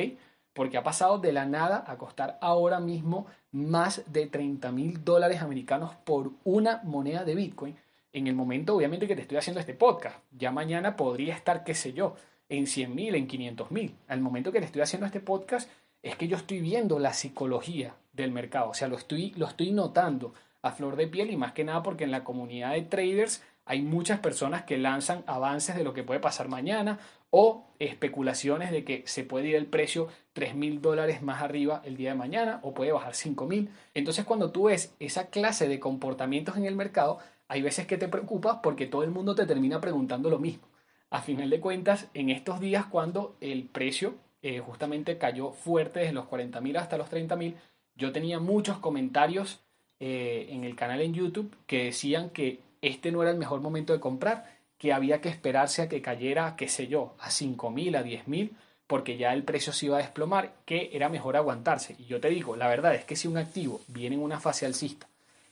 Porque 0.53 0.77
ha 0.77 0.83
pasado 0.83 1.19
de 1.19 1.31
la 1.31 1.45
nada 1.45 1.83
a 1.87 1.97
costar 1.97 2.37
ahora 2.41 2.79
mismo 2.79 3.25
más 3.51 4.03
de 4.11 4.27
30 4.27 4.71
mil 4.71 5.03
dólares 5.03 5.41
americanos 5.41 5.95
por 6.03 6.31
una 6.43 6.81
moneda 6.83 7.23
de 7.23 7.35
Bitcoin. 7.35 7.75
En 8.11 8.27
el 8.27 8.35
momento, 8.35 8.75
obviamente, 8.75 9.07
que 9.07 9.15
te 9.15 9.21
estoy 9.21 9.37
haciendo 9.37 9.59
este 9.59 9.73
podcast, 9.73 10.17
ya 10.31 10.51
mañana 10.51 10.95
podría 10.95 11.35
estar, 11.35 11.63
qué 11.63 11.75
sé 11.75 11.93
yo, 11.93 12.15
en 12.49 12.65
100 12.67 12.95
mil, 12.95 13.15
en 13.15 13.27
500 13.27 13.71
mil. 13.71 13.95
Al 14.07 14.21
momento 14.21 14.51
que 14.51 14.59
te 14.59 14.65
estoy 14.65 14.81
haciendo 14.81 15.05
este 15.05 15.19
podcast, 15.19 15.69
es 16.01 16.15
que 16.15 16.27
yo 16.27 16.37
estoy 16.37 16.59
viendo 16.59 16.99
la 16.99 17.13
psicología 17.13 17.95
del 18.13 18.31
mercado, 18.31 18.69
o 18.69 18.73
sea, 18.73 18.87
lo 18.87 18.97
estoy, 18.97 19.31
lo 19.31 19.47
estoy 19.47 19.71
notando 19.71 20.33
a 20.61 20.71
flor 20.71 20.95
de 20.95 21.07
piel 21.07 21.31
y 21.31 21.37
más 21.37 21.53
que 21.53 21.63
nada 21.63 21.83
porque 21.83 22.03
en 22.03 22.11
la 22.11 22.23
comunidad 22.23 22.73
de 22.73 22.81
traders 22.81 23.43
hay 23.69 23.83
muchas 23.83 24.19
personas 24.19 24.63
que 24.63 24.79
lanzan 24.79 25.23
avances 25.27 25.75
de 25.75 25.83
lo 25.83 25.93
que 25.93 26.01
puede 26.01 26.19
pasar 26.19 26.47
mañana 26.47 26.97
o 27.29 27.67
especulaciones 27.77 28.71
de 28.71 28.83
que 28.83 29.03
se 29.05 29.23
puede 29.23 29.49
ir 29.49 29.55
el 29.55 29.67
precio 29.67 30.07
3 30.33 30.55
mil 30.55 30.81
dólares 30.81 31.21
más 31.21 31.43
arriba 31.43 31.83
el 31.85 31.95
día 31.95 32.09
de 32.09 32.15
mañana 32.15 32.59
o 32.63 32.73
puede 32.73 32.91
bajar 32.91 33.13
5 33.13 33.45
mil. 33.45 33.69
Entonces 33.93 34.25
cuando 34.25 34.49
tú 34.51 34.63
ves 34.63 34.95
esa 34.99 35.27
clase 35.27 35.67
de 35.67 35.79
comportamientos 35.79 36.57
en 36.57 36.65
el 36.65 36.75
mercado, 36.75 37.19
hay 37.47 37.61
veces 37.61 37.85
que 37.85 37.99
te 37.99 38.07
preocupas 38.07 38.57
porque 38.63 38.87
todo 38.87 39.03
el 39.03 39.11
mundo 39.11 39.35
te 39.35 39.45
termina 39.45 39.79
preguntando 39.79 40.31
lo 40.31 40.39
mismo. 40.39 40.67
A 41.11 41.21
final 41.21 41.51
de 41.51 41.59
cuentas, 41.59 42.07
en 42.15 42.31
estos 42.31 42.59
días 42.59 42.87
cuando 42.87 43.35
el 43.39 43.65
precio 43.65 44.15
eh, 44.41 44.61
justamente 44.61 45.19
cayó 45.19 45.51
fuerte 45.51 45.99
desde 45.99 46.13
los 46.13 46.25
40 46.25 46.59
mil 46.59 46.75
hasta 46.75 46.97
los 46.97 47.09
30 47.09 47.35
mil, 47.35 47.55
yo 47.93 48.11
tenía 48.11 48.39
muchos 48.39 48.79
comentarios 48.79 49.59
eh, 49.99 50.47
en 50.49 50.63
el 50.63 50.75
canal 50.75 51.01
en 51.01 51.13
YouTube 51.13 51.55
que 51.67 51.83
decían 51.83 52.31
que 52.31 52.67
este 52.81 53.11
no 53.11 53.21
era 53.21 53.31
el 53.31 53.37
mejor 53.37 53.61
momento 53.61 53.93
de 53.93 53.99
comprar, 53.99 54.59
que 54.77 54.93
había 54.93 55.21
que 55.21 55.29
esperarse 55.29 55.81
a 55.81 55.89
que 55.89 56.01
cayera, 56.01 56.55
qué 56.55 56.69
sé 56.69 56.87
yo, 56.87 57.15
a 57.19 57.29
5.000, 57.29 57.97
a 57.97 58.03
10.000, 58.03 58.51
porque 58.87 59.17
ya 59.17 59.33
el 59.33 59.43
precio 59.43 59.73
se 59.73 59.87
iba 59.87 59.97
a 59.97 60.01
desplomar, 60.01 60.53
que 60.65 60.89
era 60.93 61.09
mejor 61.09 61.35
aguantarse. 61.35 61.95
Y 61.99 62.05
yo 62.05 62.19
te 62.19 62.29
digo, 62.29 62.55
la 62.55 62.67
verdad 62.67 62.95
es 62.95 63.03
que 63.03 63.15
si 63.15 63.27
un 63.27 63.37
activo 63.37 63.81
viene 63.87 64.15
en 64.15 64.23
una 64.23 64.39
fase 64.39 64.65
alcista 64.65 65.07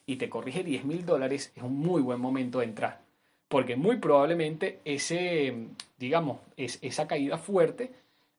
y 0.05 0.15
te 0.15 0.29
corrige 0.29 0.65
10.000 0.65 1.03
dólares, 1.03 1.51
es 1.55 1.61
un 1.61 1.77
muy 1.77 2.01
buen 2.01 2.21
momento 2.21 2.59
de 2.59 2.65
entrar. 2.65 3.01
Porque 3.49 3.75
muy 3.75 3.97
probablemente 3.97 4.79
ese, 4.85 5.67
digamos, 5.99 6.39
es, 6.55 6.79
esa 6.81 7.07
caída 7.07 7.37
fuerte 7.37 7.91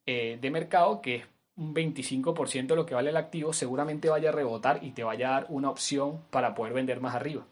eh, 0.06 0.38
de 0.40 0.50
mercado, 0.50 1.02
que 1.02 1.16
es 1.16 1.24
un 1.56 1.74
25% 1.74 2.66
de 2.66 2.76
lo 2.76 2.86
que 2.86 2.94
vale 2.94 3.10
el 3.10 3.16
activo, 3.16 3.52
seguramente 3.52 4.08
vaya 4.08 4.30
a 4.30 4.32
rebotar 4.32 4.80
y 4.82 4.92
te 4.92 5.04
vaya 5.04 5.28
a 5.28 5.32
dar 5.32 5.46
una 5.50 5.70
opción 5.70 6.22
para 6.30 6.54
poder 6.54 6.72
vender 6.72 7.00
más 7.00 7.14
arriba 7.14 7.44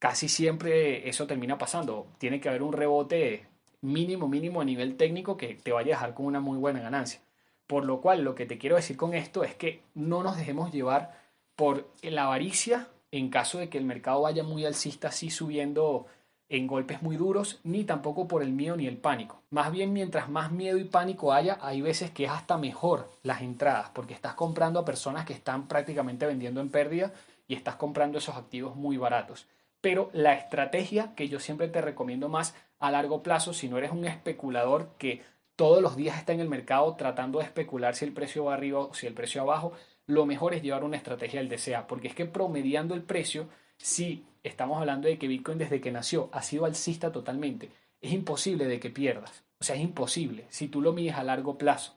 casi 0.00 0.28
siempre 0.28 1.08
eso 1.08 1.28
termina 1.28 1.58
pasando. 1.58 2.08
Tiene 2.18 2.40
que 2.40 2.48
haber 2.48 2.64
un 2.64 2.72
rebote 2.72 3.46
mínimo, 3.82 4.26
mínimo 4.26 4.60
a 4.60 4.64
nivel 4.64 4.96
técnico 4.96 5.36
que 5.36 5.54
te 5.54 5.72
vaya 5.72 5.94
a 5.94 5.98
dejar 5.98 6.14
con 6.14 6.26
una 6.26 6.40
muy 6.40 6.58
buena 6.58 6.80
ganancia. 6.80 7.20
Por 7.68 7.84
lo 7.84 8.00
cual, 8.00 8.24
lo 8.24 8.34
que 8.34 8.46
te 8.46 8.58
quiero 8.58 8.76
decir 8.76 8.96
con 8.96 9.14
esto 9.14 9.44
es 9.44 9.54
que 9.54 9.82
no 9.94 10.24
nos 10.24 10.36
dejemos 10.36 10.72
llevar 10.72 11.20
por 11.54 11.88
la 12.02 12.24
avaricia 12.24 12.88
en 13.12 13.28
caso 13.28 13.58
de 13.58 13.68
que 13.68 13.78
el 13.78 13.84
mercado 13.84 14.22
vaya 14.22 14.42
muy 14.42 14.64
alcista, 14.64 15.08
así 15.08 15.30
subiendo 15.30 16.06
en 16.48 16.66
golpes 16.66 17.02
muy 17.02 17.16
duros, 17.16 17.60
ni 17.62 17.84
tampoco 17.84 18.26
por 18.26 18.42
el 18.42 18.52
miedo 18.52 18.76
ni 18.76 18.86
el 18.86 18.96
pánico. 18.96 19.42
Más 19.50 19.70
bien, 19.70 19.92
mientras 19.92 20.28
más 20.28 20.50
miedo 20.50 20.78
y 20.78 20.84
pánico 20.84 21.32
haya, 21.32 21.58
hay 21.60 21.80
veces 21.82 22.10
que 22.10 22.24
es 22.24 22.30
hasta 22.30 22.56
mejor 22.56 23.08
las 23.22 23.42
entradas, 23.42 23.90
porque 23.90 24.14
estás 24.14 24.34
comprando 24.34 24.80
a 24.80 24.84
personas 24.84 25.26
que 25.26 25.32
están 25.32 25.68
prácticamente 25.68 26.26
vendiendo 26.26 26.60
en 26.60 26.70
pérdida 26.70 27.12
y 27.46 27.54
estás 27.54 27.76
comprando 27.76 28.18
esos 28.18 28.36
activos 28.36 28.74
muy 28.74 28.96
baratos 28.96 29.46
pero 29.80 30.10
la 30.12 30.34
estrategia 30.34 31.14
que 31.14 31.28
yo 31.28 31.40
siempre 31.40 31.68
te 31.68 31.80
recomiendo 31.80 32.28
más 32.28 32.54
a 32.78 32.90
largo 32.90 33.22
plazo, 33.22 33.52
si 33.52 33.68
no 33.68 33.78
eres 33.78 33.92
un 33.92 34.04
especulador 34.04 34.94
que 34.98 35.22
todos 35.56 35.82
los 35.82 35.96
días 35.96 36.18
está 36.18 36.32
en 36.32 36.40
el 36.40 36.48
mercado 36.48 36.96
tratando 36.96 37.38
de 37.38 37.44
especular 37.44 37.94
si 37.94 38.04
el 38.04 38.12
precio 38.12 38.44
va 38.44 38.54
arriba 38.54 38.80
o 38.80 38.94
si 38.94 39.06
el 39.06 39.14
precio 39.14 39.42
abajo, 39.42 39.72
lo 40.06 40.26
mejor 40.26 40.54
es 40.54 40.62
llevar 40.62 40.84
una 40.84 40.96
estrategia 40.96 41.40
del 41.40 41.48
DCA, 41.48 41.86
porque 41.86 42.08
es 42.08 42.14
que 42.14 42.26
promediando 42.26 42.94
el 42.94 43.02
precio, 43.02 43.48
si 43.76 44.24
estamos 44.42 44.78
hablando 44.78 45.08
de 45.08 45.18
que 45.18 45.28
Bitcoin 45.28 45.58
desde 45.58 45.80
que 45.80 45.92
nació 45.92 46.30
ha 46.32 46.42
sido 46.42 46.64
alcista 46.64 47.12
totalmente, 47.12 47.70
es 48.00 48.12
imposible 48.12 48.66
de 48.66 48.80
que 48.80 48.90
pierdas. 48.90 49.44
O 49.60 49.64
sea, 49.64 49.76
es 49.76 49.82
imposible 49.82 50.46
si 50.48 50.68
tú 50.68 50.80
lo 50.80 50.92
mides 50.92 51.16
a 51.16 51.24
largo 51.24 51.58
plazo. 51.58 51.94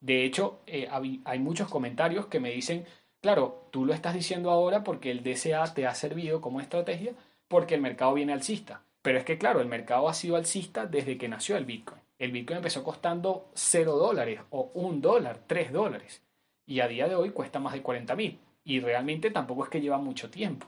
De 0.00 0.24
hecho, 0.24 0.60
eh, 0.66 0.88
hay 1.24 1.38
muchos 1.40 1.68
comentarios 1.68 2.26
que 2.26 2.40
me 2.40 2.52
dicen, 2.52 2.86
Claro, 3.20 3.68
tú 3.70 3.84
lo 3.84 3.92
estás 3.92 4.14
diciendo 4.14 4.50
ahora 4.50 4.82
porque 4.82 5.10
el 5.10 5.22
DCA 5.22 5.74
te 5.74 5.86
ha 5.86 5.94
servido 5.94 6.40
como 6.40 6.60
estrategia 6.60 7.12
porque 7.48 7.74
el 7.74 7.82
mercado 7.82 8.14
viene 8.14 8.32
alcista. 8.32 8.82
Pero 9.02 9.18
es 9.18 9.24
que, 9.24 9.38
claro, 9.38 9.60
el 9.60 9.68
mercado 9.68 10.08
ha 10.08 10.14
sido 10.14 10.36
alcista 10.36 10.86
desde 10.86 11.18
que 11.18 11.28
nació 11.28 11.56
el 11.56 11.64
Bitcoin. 11.64 12.00
El 12.18 12.32
Bitcoin 12.32 12.58
empezó 12.58 12.82
costando 12.82 13.50
0 13.54 13.96
dólares 13.96 14.40
o 14.50 14.70
1 14.74 15.00
dólar, 15.00 15.40
3 15.46 15.72
dólares. 15.72 16.22
Y 16.66 16.80
a 16.80 16.88
día 16.88 17.08
de 17.08 17.14
hoy 17.14 17.30
cuesta 17.30 17.58
más 17.58 17.72
de 17.72 17.82
40 17.82 18.14
mil. 18.14 18.38
Y 18.64 18.80
realmente 18.80 19.30
tampoco 19.30 19.64
es 19.64 19.70
que 19.70 19.80
lleva 19.80 19.98
mucho 19.98 20.30
tiempo. 20.30 20.66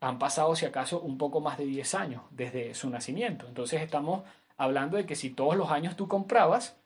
Han 0.00 0.18
pasado, 0.18 0.54
si 0.56 0.66
acaso, 0.66 1.00
un 1.00 1.18
poco 1.18 1.40
más 1.40 1.58
de 1.58 1.64
10 1.64 1.94
años 1.94 2.22
desde 2.30 2.74
su 2.74 2.88
nacimiento. 2.90 3.46
Entonces 3.46 3.82
estamos 3.82 4.22
hablando 4.56 4.96
de 4.96 5.06
que 5.06 5.16
si 5.16 5.30
todos 5.30 5.56
los 5.56 5.70
años 5.70 5.96
tú 5.96 6.08
comprabas, 6.08 6.78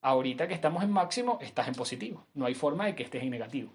ahorita 0.00 0.48
que 0.48 0.54
estamos 0.54 0.82
en 0.82 0.90
máximo, 0.90 1.38
estás 1.40 1.68
en 1.68 1.74
positivo. 1.74 2.26
No 2.34 2.46
hay 2.46 2.54
forma 2.54 2.86
de 2.86 2.94
que 2.94 3.04
estés 3.04 3.22
en 3.22 3.30
negativo. 3.30 3.70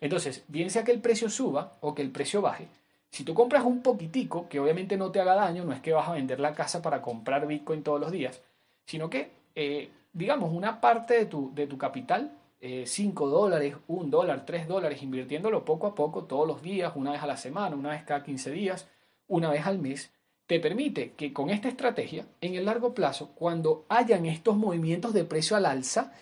Entonces, 0.00 0.44
bien 0.48 0.70
sea 0.70 0.84
que 0.84 0.92
el 0.92 1.00
precio 1.00 1.28
suba 1.30 1.74
o 1.80 1.94
que 1.94 2.02
el 2.02 2.10
precio 2.10 2.42
baje, 2.42 2.68
si 3.10 3.22
tú 3.22 3.32
compras 3.32 3.64
un 3.64 3.80
poquitico, 3.80 4.48
que 4.48 4.58
obviamente 4.58 4.96
no 4.96 5.12
te 5.12 5.20
haga 5.20 5.36
daño, 5.36 5.64
no 5.64 5.72
es 5.72 5.80
que 5.80 5.92
vas 5.92 6.08
a 6.08 6.14
vender 6.14 6.40
la 6.40 6.52
casa 6.52 6.82
para 6.82 7.00
comprar 7.00 7.46
Bitcoin 7.46 7.84
todos 7.84 8.00
los 8.00 8.10
días, 8.10 8.42
sino 8.86 9.08
que, 9.08 9.30
eh, 9.54 9.88
digamos, 10.12 10.52
una 10.52 10.80
parte 10.80 11.14
de 11.14 11.26
tu, 11.26 11.54
de 11.54 11.68
tu 11.68 11.78
capital, 11.78 12.32
5 12.60 13.28
eh, 13.28 13.30
dólares, 13.30 13.76
1 13.86 14.10
dólar, 14.10 14.44
3 14.44 14.66
dólares, 14.66 15.02
invirtiéndolo 15.02 15.64
poco 15.64 15.86
a 15.86 15.94
poco, 15.94 16.24
todos 16.24 16.48
los 16.48 16.60
días, 16.60 16.92
una 16.96 17.12
vez 17.12 17.22
a 17.22 17.26
la 17.26 17.36
semana, 17.36 17.76
una 17.76 17.90
vez 17.90 18.02
cada 18.02 18.24
15 18.24 18.50
días, 18.50 18.88
una 19.28 19.48
vez 19.48 19.64
al 19.64 19.78
mes, 19.78 20.10
te 20.46 20.58
permite 20.58 21.12
que 21.12 21.32
con 21.32 21.50
esta 21.50 21.68
estrategia, 21.68 22.26
en 22.40 22.56
el 22.56 22.64
largo 22.64 22.94
plazo, 22.94 23.30
cuando 23.34 23.84
hayan 23.88 24.26
estos 24.26 24.56
movimientos 24.56 25.14
de 25.14 25.24
precio 25.24 25.56
al 25.56 25.66
alza, 25.66 26.12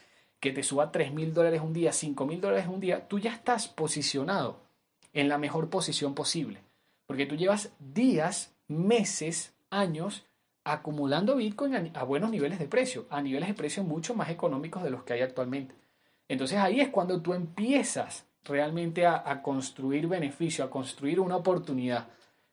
que 0.42 0.50
te 0.50 0.64
suba 0.64 0.90
3 0.90 1.12
mil 1.12 1.32
dólares 1.32 1.61
un 1.62 1.72
día, 1.72 1.92
5 1.92 2.26
mil 2.26 2.40
dólares 2.40 2.66
un 2.66 2.80
día, 2.80 3.06
tú 3.06 3.20
ya 3.20 3.32
estás 3.32 3.68
posicionado 3.68 4.58
en 5.12 5.28
la 5.28 5.38
mejor 5.38 5.70
posición 5.70 6.16
posible. 6.16 6.64
Porque 7.06 7.26
tú 7.26 7.37
llevas 7.37 7.70
días, 7.78 8.52
meses, 8.66 9.54
años 9.70 10.26
acumulando 10.64 11.37
Bitcoin 11.37 11.92
a, 11.94 12.02
buenos 12.02 12.32
niveles 12.32 12.58
de 12.58 12.66
precio, 12.66 13.06
a 13.08 13.22
niveles 13.22 13.50
de 13.50 13.54
precio 13.54 13.84
mucho 13.84 14.16
más 14.16 14.30
económicos 14.30 14.82
de 14.82 14.90
los 14.90 15.04
que 15.04 15.12
hay 15.12 15.20
actualmente. 15.20 15.76
Entonces 16.26 16.58
ahí 16.58 16.80
es 16.80 16.88
cuando 16.88 17.22
tú 17.22 17.34
empiezas 17.34 18.26
realmente 18.42 19.06
a, 19.06 19.22
a 19.25 19.42
construir 19.42 20.08
beneficio, 20.08 20.64
a 20.64 20.70
construir 20.70 21.20
una 21.20 21.37
oportunidad 21.37 22.08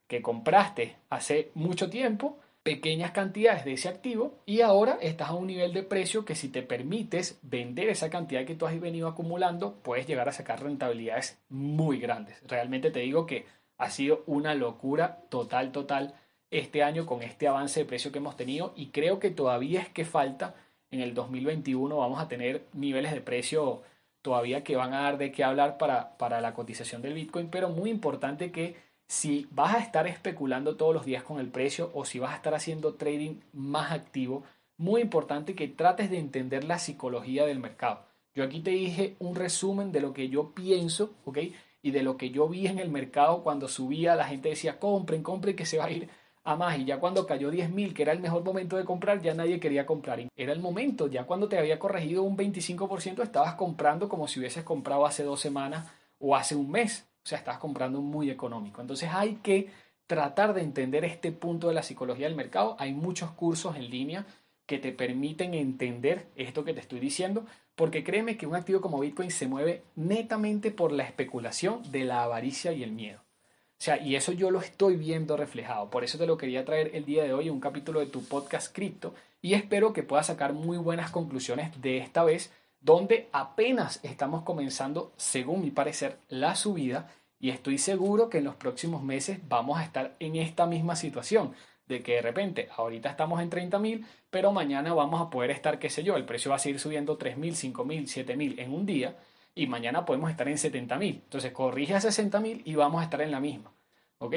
que 0.06 0.22
compraste 0.22 0.96
hace 1.08 1.50
mucho 1.54 1.90
tiempo 1.90 2.38
pequeñas 2.62 3.12
cantidades 3.12 3.64
de 3.64 3.72
ese 3.72 3.88
activo 3.88 4.38
y 4.44 4.60
ahora 4.60 4.98
estás 5.00 5.30
a 5.30 5.34
un 5.34 5.46
nivel 5.46 5.72
de 5.72 5.82
precio 5.82 6.24
que 6.24 6.34
si 6.34 6.48
te 6.48 6.62
permites 6.62 7.38
vender 7.42 7.88
esa 7.88 8.10
cantidad 8.10 8.44
que 8.44 8.54
tú 8.54 8.66
has 8.66 8.78
venido 8.78 9.08
acumulando, 9.08 9.76
puedes 9.82 10.06
llegar 10.06 10.28
a 10.28 10.32
sacar 10.32 10.62
rentabilidades 10.62 11.38
muy 11.48 11.98
grandes. 11.98 12.42
Realmente 12.46 12.90
te 12.90 13.00
digo 13.00 13.26
que 13.26 13.46
ha 13.78 13.90
sido 13.90 14.22
una 14.26 14.54
locura 14.54 15.22
total, 15.30 15.72
total 15.72 16.14
este 16.50 16.82
año 16.82 17.06
con 17.06 17.22
este 17.22 17.48
avance 17.48 17.80
de 17.80 17.86
precio 17.86 18.12
que 18.12 18.18
hemos 18.18 18.36
tenido 18.36 18.74
y 18.76 18.88
creo 18.88 19.18
que 19.18 19.30
todavía 19.30 19.80
es 19.80 19.88
que 19.88 20.04
falta 20.04 20.54
en 20.90 21.00
el 21.00 21.14
2021 21.14 21.96
vamos 21.96 22.20
a 22.20 22.28
tener 22.28 22.66
niveles 22.74 23.12
de 23.12 23.20
precio 23.20 23.82
todavía 24.20 24.62
que 24.64 24.76
van 24.76 24.92
a 24.92 25.02
dar 25.02 25.16
de 25.16 25.32
qué 25.32 25.44
hablar 25.44 25.78
para, 25.78 26.18
para 26.18 26.42
la 26.42 26.52
cotización 26.52 27.00
del 27.00 27.14
Bitcoin, 27.14 27.48
pero 27.48 27.70
muy 27.70 27.88
importante 27.88 28.52
que 28.52 28.76
si 29.10 29.48
vas 29.50 29.74
a 29.74 29.80
estar 29.80 30.06
especulando 30.06 30.76
todos 30.76 30.94
los 30.94 31.04
días 31.04 31.24
con 31.24 31.40
el 31.40 31.48
precio 31.48 31.90
o 31.94 32.04
si 32.04 32.20
vas 32.20 32.32
a 32.32 32.36
estar 32.36 32.54
haciendo 32.54 32.94
trading 32.94 33.40
más 33.52 33.90
activo, 33.90 34.44
muy 34.76 35.00
importante 35.00 35.56
que 35.56 35.66
trates 35.66 36.10
de 36.10 36.20
entender 36.20 36.62
la 36.62 36.78
psicología 36.78 37.44
del 37.44 37.58
mercado. 37.58 38.04
Yo 38.36 38.44
aquí 38.44 38.60
te 38.60 38.70
dije 38.70 39.16
un 39.18 39.34
resumen 39.34 39.90
de 39.90 40.00
lo 40.00 40.12
que 40.12 40.28
yo 40.28 40.52
pienso, 40.52 41.10
¿ok? 41.24 41.38
Y 41.82 41.90
de 41.90 42.04
lo 42.04 42.16
que 42.16 42.30
yo 42.30 42.48
vi 42.48 42.68
en 42.68 42.78
el 42.78 42.88
mercado 42.88 43.42
cuando 43.42 43.66
subía, 43.66 44.14
la 44.14 44.28
gente 44.28 44.50
decía, 44.50 44.78
compren, 44.78 45.24
compren, 45.24 45.56
que 45.56 45.66
se 45.66 45.78
va 45.78 45.86
a 45.86 45.90
ir 45.90 46.08
a 46.44 46.54
más 46.54 46.78
y 46.78 46.84
ya 46.84 47.00
cuando 47.00 47.26
cayó 47.26 47.50
10.000, 47.50 47.92
que 47.92 48.02
era 48.02 48.12
el 48.12 48.20
mejor 48.20 48.44
momento 48.44 48.76
de 48.76 48.84
comprar, 48.84 49.20
ya 49.20 49.34
nadie 49.34 49.58
quería 49.58 49.86
comprar. 49.86 50.20
Era 50.36 50.52
el 50.52 50.60
momento, 50.60 51.08
ya 51.08 51.24
cuando 51.24 51.48
te 51.48 51.58
había 51.58 51.80
corregido 51.80 52.22
un 52.22 52.36
25%, 52.36 53.24
estabas 53.24 53.54
comprando 53.54 54.08
como 54.08 54.28
si 54.28 54.38
hubieses 54.38 54.62
comprado 54.62 55.04
hace 55.04 55.24
dos 55.24 55.40
semanas 55.40 55.88
o 56.20 56.36
hace 56.36 56.54
un 56.54 56.70
mes. 56.70 57.09
O 57.30 57.32
sea, 57.32 57.38
estabas 57.38 57.60
comprando 57.60 58.00
muy 58.00 58.28
económico. 58.28 58.80
Entonces 58.80 59.08
hay 59.12 59.36
que 59.36 59.68
tratar 60.08 60.52
de 60.52 60.62
entender 60.62 61.04
este 61.04 61.30
punto 61.30 61.68
de 61.68 61.74
la 61.74 61.84
psicología 61.84 62.26
del 62.26 62.34
mercado. 62.34 62.74
Hay 62.80 62.92
muchos 62.92 63.30
cursos 63.30 63.76
en 63.76 63.88
línea 63.88 64.26
que 64.66 64.80
te 64.80 64.90
permiten 64.90 65.54
entender 65.54 66.26
esto 66.34 66.64
que 66.64 66.74
te 66.74 66.80
estoy 66.80 66.98
diciendo, 66.98 67.46
porque 67.76 68.02
créeme 68.02 68.36
que 68.36 68.48
un 68.48 68.56
activo 68.56 68.80
como 68.80 68.98
Bitcoin 68.98 69.30
se 69.30 69.46
mueve 69.46 69.84
netamente 69.94 70.72
por 70.72 70.90
la 70.90 71.04
especulación 71.04 71.88
de 71.92 72.02
la 72.02 72.24
avaricia 72.24 72.72
y 72.72 72.82
el 72.82 72.90
miedo. 72.90 73.20
O 73.20 73.82
sea, 73.82 74.02
y 74.02 74.16
eso 74.16 74.32
yo 74.32 74.50
lo 74.50 74.58
estoy 74.58 74.96
viendo 74.96 75.36
reflejado. 75.36 75.88
Por 75.88 76.02
eso 76.02 76.18
te 76.18 76.26
lo 76.26 76.36
quería 76.36 76.64
traer 76.64 76.90
el 76.94 77.04
día 77.04 77.22
de 77.22 77.32
hoy, 77.32 77.48
un 77.48 77.60
capítulo 77.60 78.00
de 78.00 78.06
tu 78.06 78.24
podcast 78.24 78.74
cripto, 78.74 79.14
y 79.40 79.54
espero 79.54 79.92
que 79.92 80.02
puedas 80.02 80.26
sacar 80.26 80.52
muy 80.52 80.78
buenas 80.78 81.12
conclusiones 81.12 81.80
de 81.80 81.98
esta 81.98 82.24
vez, 82.24 82.52
donde 82.80 83.28
apenas 83.30 84.00
estamos 84.02 84.42
comenzando, 84.42 85.12
según 85.16 85.60
mi 85.60 85.70
parecer, 85.70 86.18
la 86.28 86.56
subida, 86.56 87.12
y 87.40 87.50
estoy 87.50 87.78
seguro 87.78 88.28
que 88.28 88.38
en 88.38 88.44
los 88.44 88.54
próximos 88.56 89.02
meses 89.02 89.40
vamos 89.48 89.78
a 89.78 89.82
estar 89.82 90.14
en 90.20 90.36
esta 90.36 90.66
misma 90.66 90.94
situación 90.94 91.54
de 91.86 92.02
que 92.02 92.16
de 92.16 92.22
repente 92.22 92.68
ahorita 92.76 93.10
estamos 93.10 93.42
en 93.42 93.50
30 93.50 93.78
mil, 93.80 94.06
pero 94.30 94.52
mañana 94.52 94.94
vamos 94.94 95.20
a 95.20 95.30
poder 95.30 95.50
estar, 95.50 95.78
qué 95.78 95.90
sé 95.90 96.04
yo, 96.04 96.16
el 96.16 96.24
precio 96.24 96.50
va 96.50 96.56
a 96.56 96.60
seguir 96.60 96.78
subiendo 96.78 97.16
3 97.16 97.36
mil, 97.38 97.56
5 97.56 97.84
mil, 97.84 98.06
7 98.06 98.36
mil 98.36 98.58
en 98.60 98.72
un 98.72 98.86
día 98.86 99.16
y 99.54 99.66
mañana 99.66 100.04
podemos 100.04 100.30
estar 100.30 100.48
en 100.48 100.58
70 100.58 100.96
mil. 100.98 101.20
Entonces 101.24 101.52
corrige 101.52 101.94
a 101.94 102.00
60 102.00 102.38
mil 102.40 102.62
y 102.64 102.74
vamos 102.76 103.00
a 103.00 103.04
estar 103.04 103.20
en 103.22 103.30
la 103.32 103.40
misma. 103.40 103.72
¿Ok? 104.18 104.36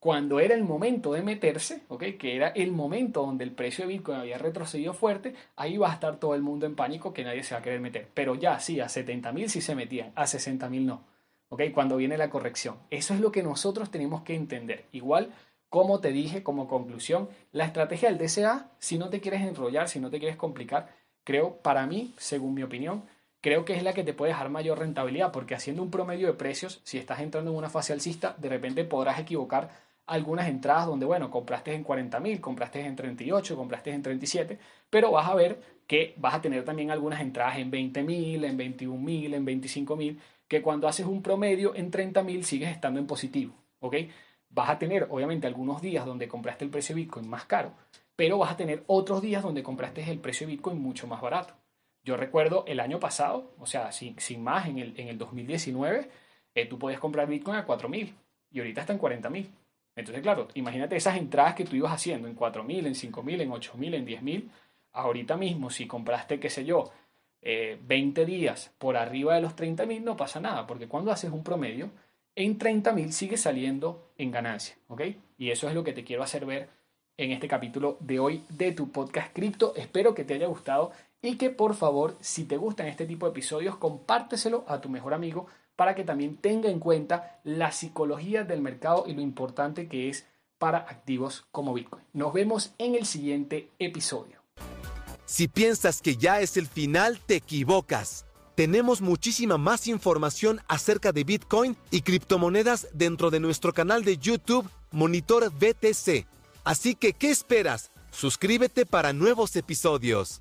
Cuando 0.00 0.40
era 0.40 0.54
el 0.54 0.64
momento 0.64 1.12
de 1.12 1.22
meterse, 1.22 1.82
¿ok? 1.88 2.04
Que 2.18 2.34
era 2.34 2.48
el 2.48 2.72
momento 2.72 3.20
donde 3.20 3.44
el 3.44 3.52
precio 3.52 3.86
de 3.86 3.92
Bitcoin 3.92 4.18
había 4.18 4.38
retrocedido 4.38 4.94
fuerte, 4.94 5.34
ahí 5.56 5.76
va 5.76 5.90
a 5.90 5.94
estar 5.94 6.18
todo 6.18 6.34
el 6.34 6.40
mundo 6.40 6.64
en 6.64 6.74
pánico 6.74 7.12
que 7.12 7.22
nadie 7.22 7.42
se 7.42 7.54
va 7.54 7.60
a 7.60 7.62
querer 7.62 7.80
meter. 7.80 8.08
Pero 8.14 8.34
ya 8.34 8.58
sí, 8.60 8.80
a 8.80 8.88
70 8.88 9.30
mil 9.32 9.50
sí 9.50 9.60
se 9.60 9.74
metían, 9.74 10.12
a 10.14 10.26
60 10.26 10.70
mil 10.70 10.86
no. 10.86 11.04
¿Ok? 11.50 11.62
Cuando 11.74 11.96
viene 11.98 12.16
la 12.16 12.30
corrección. 12.30 12.78
Eso 12.90 13.12
es 13.12 13.20
lo 13.20 13.30
que 13.30 13.42
nosotros 13.42 13.90
tenemos 13.90 14.22
que 14.22 14.34
entender. 14.34 14.86
Igual 14.92 15.32
como 15.70 16.00
te 16.00 16.10
dije 16.10 16.42
como 16.42 16.66
conclusión, 16.66 17.28
la 17.52 17.64
estrategia 17.64 18.12
del 18.12 18.18
DCA, 18.18 18.72
si 18.80 18.98
no 18.98 19.08
te 19.08 19.20
quieres 19.20 19.42
enrollar, 19.42 19.88
si 19.88 20.00
no 20.00 20.10
te 20.10 20.18
quieres 20.18 20.36
complicar, 20.36 20.92
creo, 21.22 21.58
para 21.58 21.86
mí, 21.86 22.12
según 22.18 22.54
mi 22.54 22.64
opinión, 22.64 23.04
creo 23.40 23.64
que 23.64 23.74
es 23.74 23.84
la 23.84 23.92
que 23.92 24.02
te 24.02 24.12
puede 24.12 24.32
dejar 24.32 24.50
mayor 24.50 24.80
rentabilidad, 24.80 25.30
porque 25.30 25.54
haciendo 25.54 25.84
un 25.84 25.90
promedio 25.92 26.26
de 26.26 26.34
precios, 26.34 26.80
si 26.82 26.98
estás 26.98 27.20
entrando 27.20 27.52
en 27.52 27.56
una 27.56 27.70
fase 27.70 27.92
alcista, 27.92 28.34
de 28.38 28.48
repente 28.48 28.84
podrás 28.84 29.20
equivocar 29.20 29.70
algunas 30.06 30.48
entradas 30.48 30.86
donde, 30.86 31.06
bueno, 31.06 31.30
compraste 31.30 31.72
en 31.72 31.84
40.000, 31.84 32.40
compraste 32.40 32.80
en 32.80 32.96
38, 32.96 33.56
compraste 33.56 33.92
en 33.92 34.02
37, 34.02 34.58
pero 34.90 35.12
vas 35.12 35.28
a 35.28 35.36
ver 35.36 35.62
que 35.86 36.14
vas 36.16 36.34
a 36.34 36.40
tener 36.40 36.64
también 36.64 36.90
algunas 36.90 37.20
entradas 37.20 37.58
en 37.58 37.70
20.000, 37.70 38.44
en 38.44 38.58
21.000, 38.58 39.34
en 39.34 39.46
25.000, 39.46 40.18
que 40.50 40.62
cuando 40.62 40.88
haces 40.88 41.06
un 41.06 41.22
promedio 41.22 41.76
en 41.76 41.92
30.000 41.92 42.42
sigues 42.42 42.70
estando 42.70 42.98
en 42.98 43.06
positivo, 43.06 43.54
¿ok? 43.78 43.94
Vas 44.48 44.68
a 44.68 44.80
tener, 44.80 45.06
obviamente, 45.08 45.46
algunos 45.46 45.80
días 45.80 46.04
donde 46.04 46.26
compraste 46.26 46.64
el 46.64 46.72
precio 46.72 46.96
de 46.96 47.02
Bitcoin 47.02 47.28
más 47.30 47.44
caro, 47.44 47.72
pero 48.16 48.36
vas 48.36 48.50
a 48.50 48.56
tener 48.56 48.82
otros 48.88 49.22
días 49.22 49.44
donde 49.44 49.62
compraste 49.62 50.02
el 50.10 50.18
precio 50.18 50.48
de 50.48 50.54
Bitcoin 50.54 50.82
mucho 50.82 51.06
más 51.06 51.20
barato. 51.20 51.54
Yo 52.02 52.16
recuerdo 52.16 52.64
el 52.66 52.80
año 52.80 52.98
pasado, 52.98 53.52
o 53.60 53.66
sea, 53.66 53.92
sin, 53.92 54.18
sin 54.18 54.42
más, 54.42 54.66
en 54.66 54.78
el, 54.78 54.98
en 54.98 55.06
el 55.06 55.18
2019, 55.18 56.10
eh, 56.56 56.66
tú 56.66 56.80
podías 56.80 56.98
comprar 56.98 57.28
Bitcoin 57.28 57.56
a 57.56 57.64
4.000 57.64 58.12
y 58.50 58.58
ahorita 58.58 58.80
está 58.80 58.92
en 58.92 58.98
40.000. 58.98 59.46
Entonces, 59.94 60.20
claro, 60.20 60.48
imagínate 60.54 60.96
esas 60.96 61.16
entradas 61.16 61.54
que 61.54 61.64
tú 61.64 61.76
ibas 61.76 61.92
haciendo 61.92 62.26
en 62.26 62.36
4.000, 62.36 62.86
en 62.86 62.94
5.000, 62.94 63.40
en 63.42 63.50
8.000, 63.50 63.94
en 63.94 64.04
10.000. 64.04 64.48
Ahorita 64.94 65.36
mismo, 65.36 65.70
si 65.70 65.86
compraste, 65.86 66.40
qué 66.40 66.50
sé 66.50 66.64
yo, 66.64 66.90
20 67.42 68.22
eh, 68.22 68.26
días 68.26 68.70
por 68.78 68.96
arriba 68.96 69.34
de 69.34 69.42
los 69.42 69.56
30.000, 69.56 70.02
no 70.02 70.16
pasa 70.16 70.40
nada, 70.40 70.66
porque 70.66 70.88
cuando 70.88 71.10
haces 71.10 71.30
un 71.30 71.42
promedio, 71.42 71.90
en 72.36 72.58
30 72.58 72.92
mil 72.92 73.12
sigue 73.12 73.36
saliendo 73.36 74.12
en 74.16 74.30
ganancia, 74.30 74.76
¿ok? 74.88 75.02
Y 75.38 75.50
eso 75.50 75.68
es 75.68 75.74
lo 75.74 75.84
que 75.84 75.92
te 75.92 76.04
quiero 76.04 76.22
hacer 76.22 76.46
ver 76.46 76.68
en 77.16 77.32
este 77.32 77.48
capítulo 77.48 77.96
de 78.00 78.18
hoy 78.18 78.44
de 78.48 78.72
tu 78.72 78.90
podcast 78.90 79.34
cripto. 79.34 79.74
Espero 79.76 80.14
que 80.14 80.24
te 80.24 80.34
haya 80.34 80.46
gustado 80.46 80.92
y 81.22 81.36
que 81.36 81.50
por 81.50 81.74
favor, 81.74 82.16
si 82.20 82.44
te 82.44 82.56
gustan 82.56 82.86
este 82.86 83.06
tipo 83.06 83.26
de 83.26 83.32
episodios, 83.32 83.76
compárteselo 83.76 84.64
a 84.68 84.80
tu 84.80 84.88
mejor 84.88 85.12
amigo 85.12 85.46
para 85.76 85.94
que 85.94 86.04
también 86.04 86.36
tenga 86.36 86.70
en 86.70 86.78
cuenta 86.78 87.40
la 87.44 87.72
psicología 87.72 88.44
del 88.44 88.60
mercado 88.60 89.04
y 89.06 89.14
lo 89.14 89.20
importante 89.20 89.88
que 89.88 90.08
es 90.08 90.26
para 90.58 90.78
activos 90.78 91.46
como 91.52 91.72
Bitcoin. 91.72 92.04
Nos 92.12 92.32
vemos 92.32 92.74
en 92.78 92.94
el 92.94 93.06
siguiente 93.06 93.70
episodio. 93.78 94.39
Si 95.30 95.46
piensas 95.46 96.02
que 96.02 96.16
ya 96.16 96.40
es 96.40 96.56
el 96.56 96.66
final, 96.66 97.20
te 97.24 97.36
equivocas 97.36 98.24
tenemos 98.60 99.00
muchísima 99.00 99.56
más 99.56 99.86
información 99.86 100.60
acerca 100.68 101.12
de 101.12 101.24
Bitcoin 101.24 101.78
y 101.90 102.02
criptomonedas 102.02 102.88
dentro 102.92 103.30
de 103.30 103.40
nuestro 103.40 103.72
canal 103.72 104.04
de 104.04 104.18
YouTube 104.18 104.68
Monitor 104.90 105.50
BTC. 105.50 106.26
Así 106.62 106.94
que, 106.94 107.14
¿qué 107.14 107.30
esperas? 107.30 107.90
Suscríbete 108.10 108.84
para 108.84 109.14
nuevos 109.14 109.56
episodios. 109.56 110.38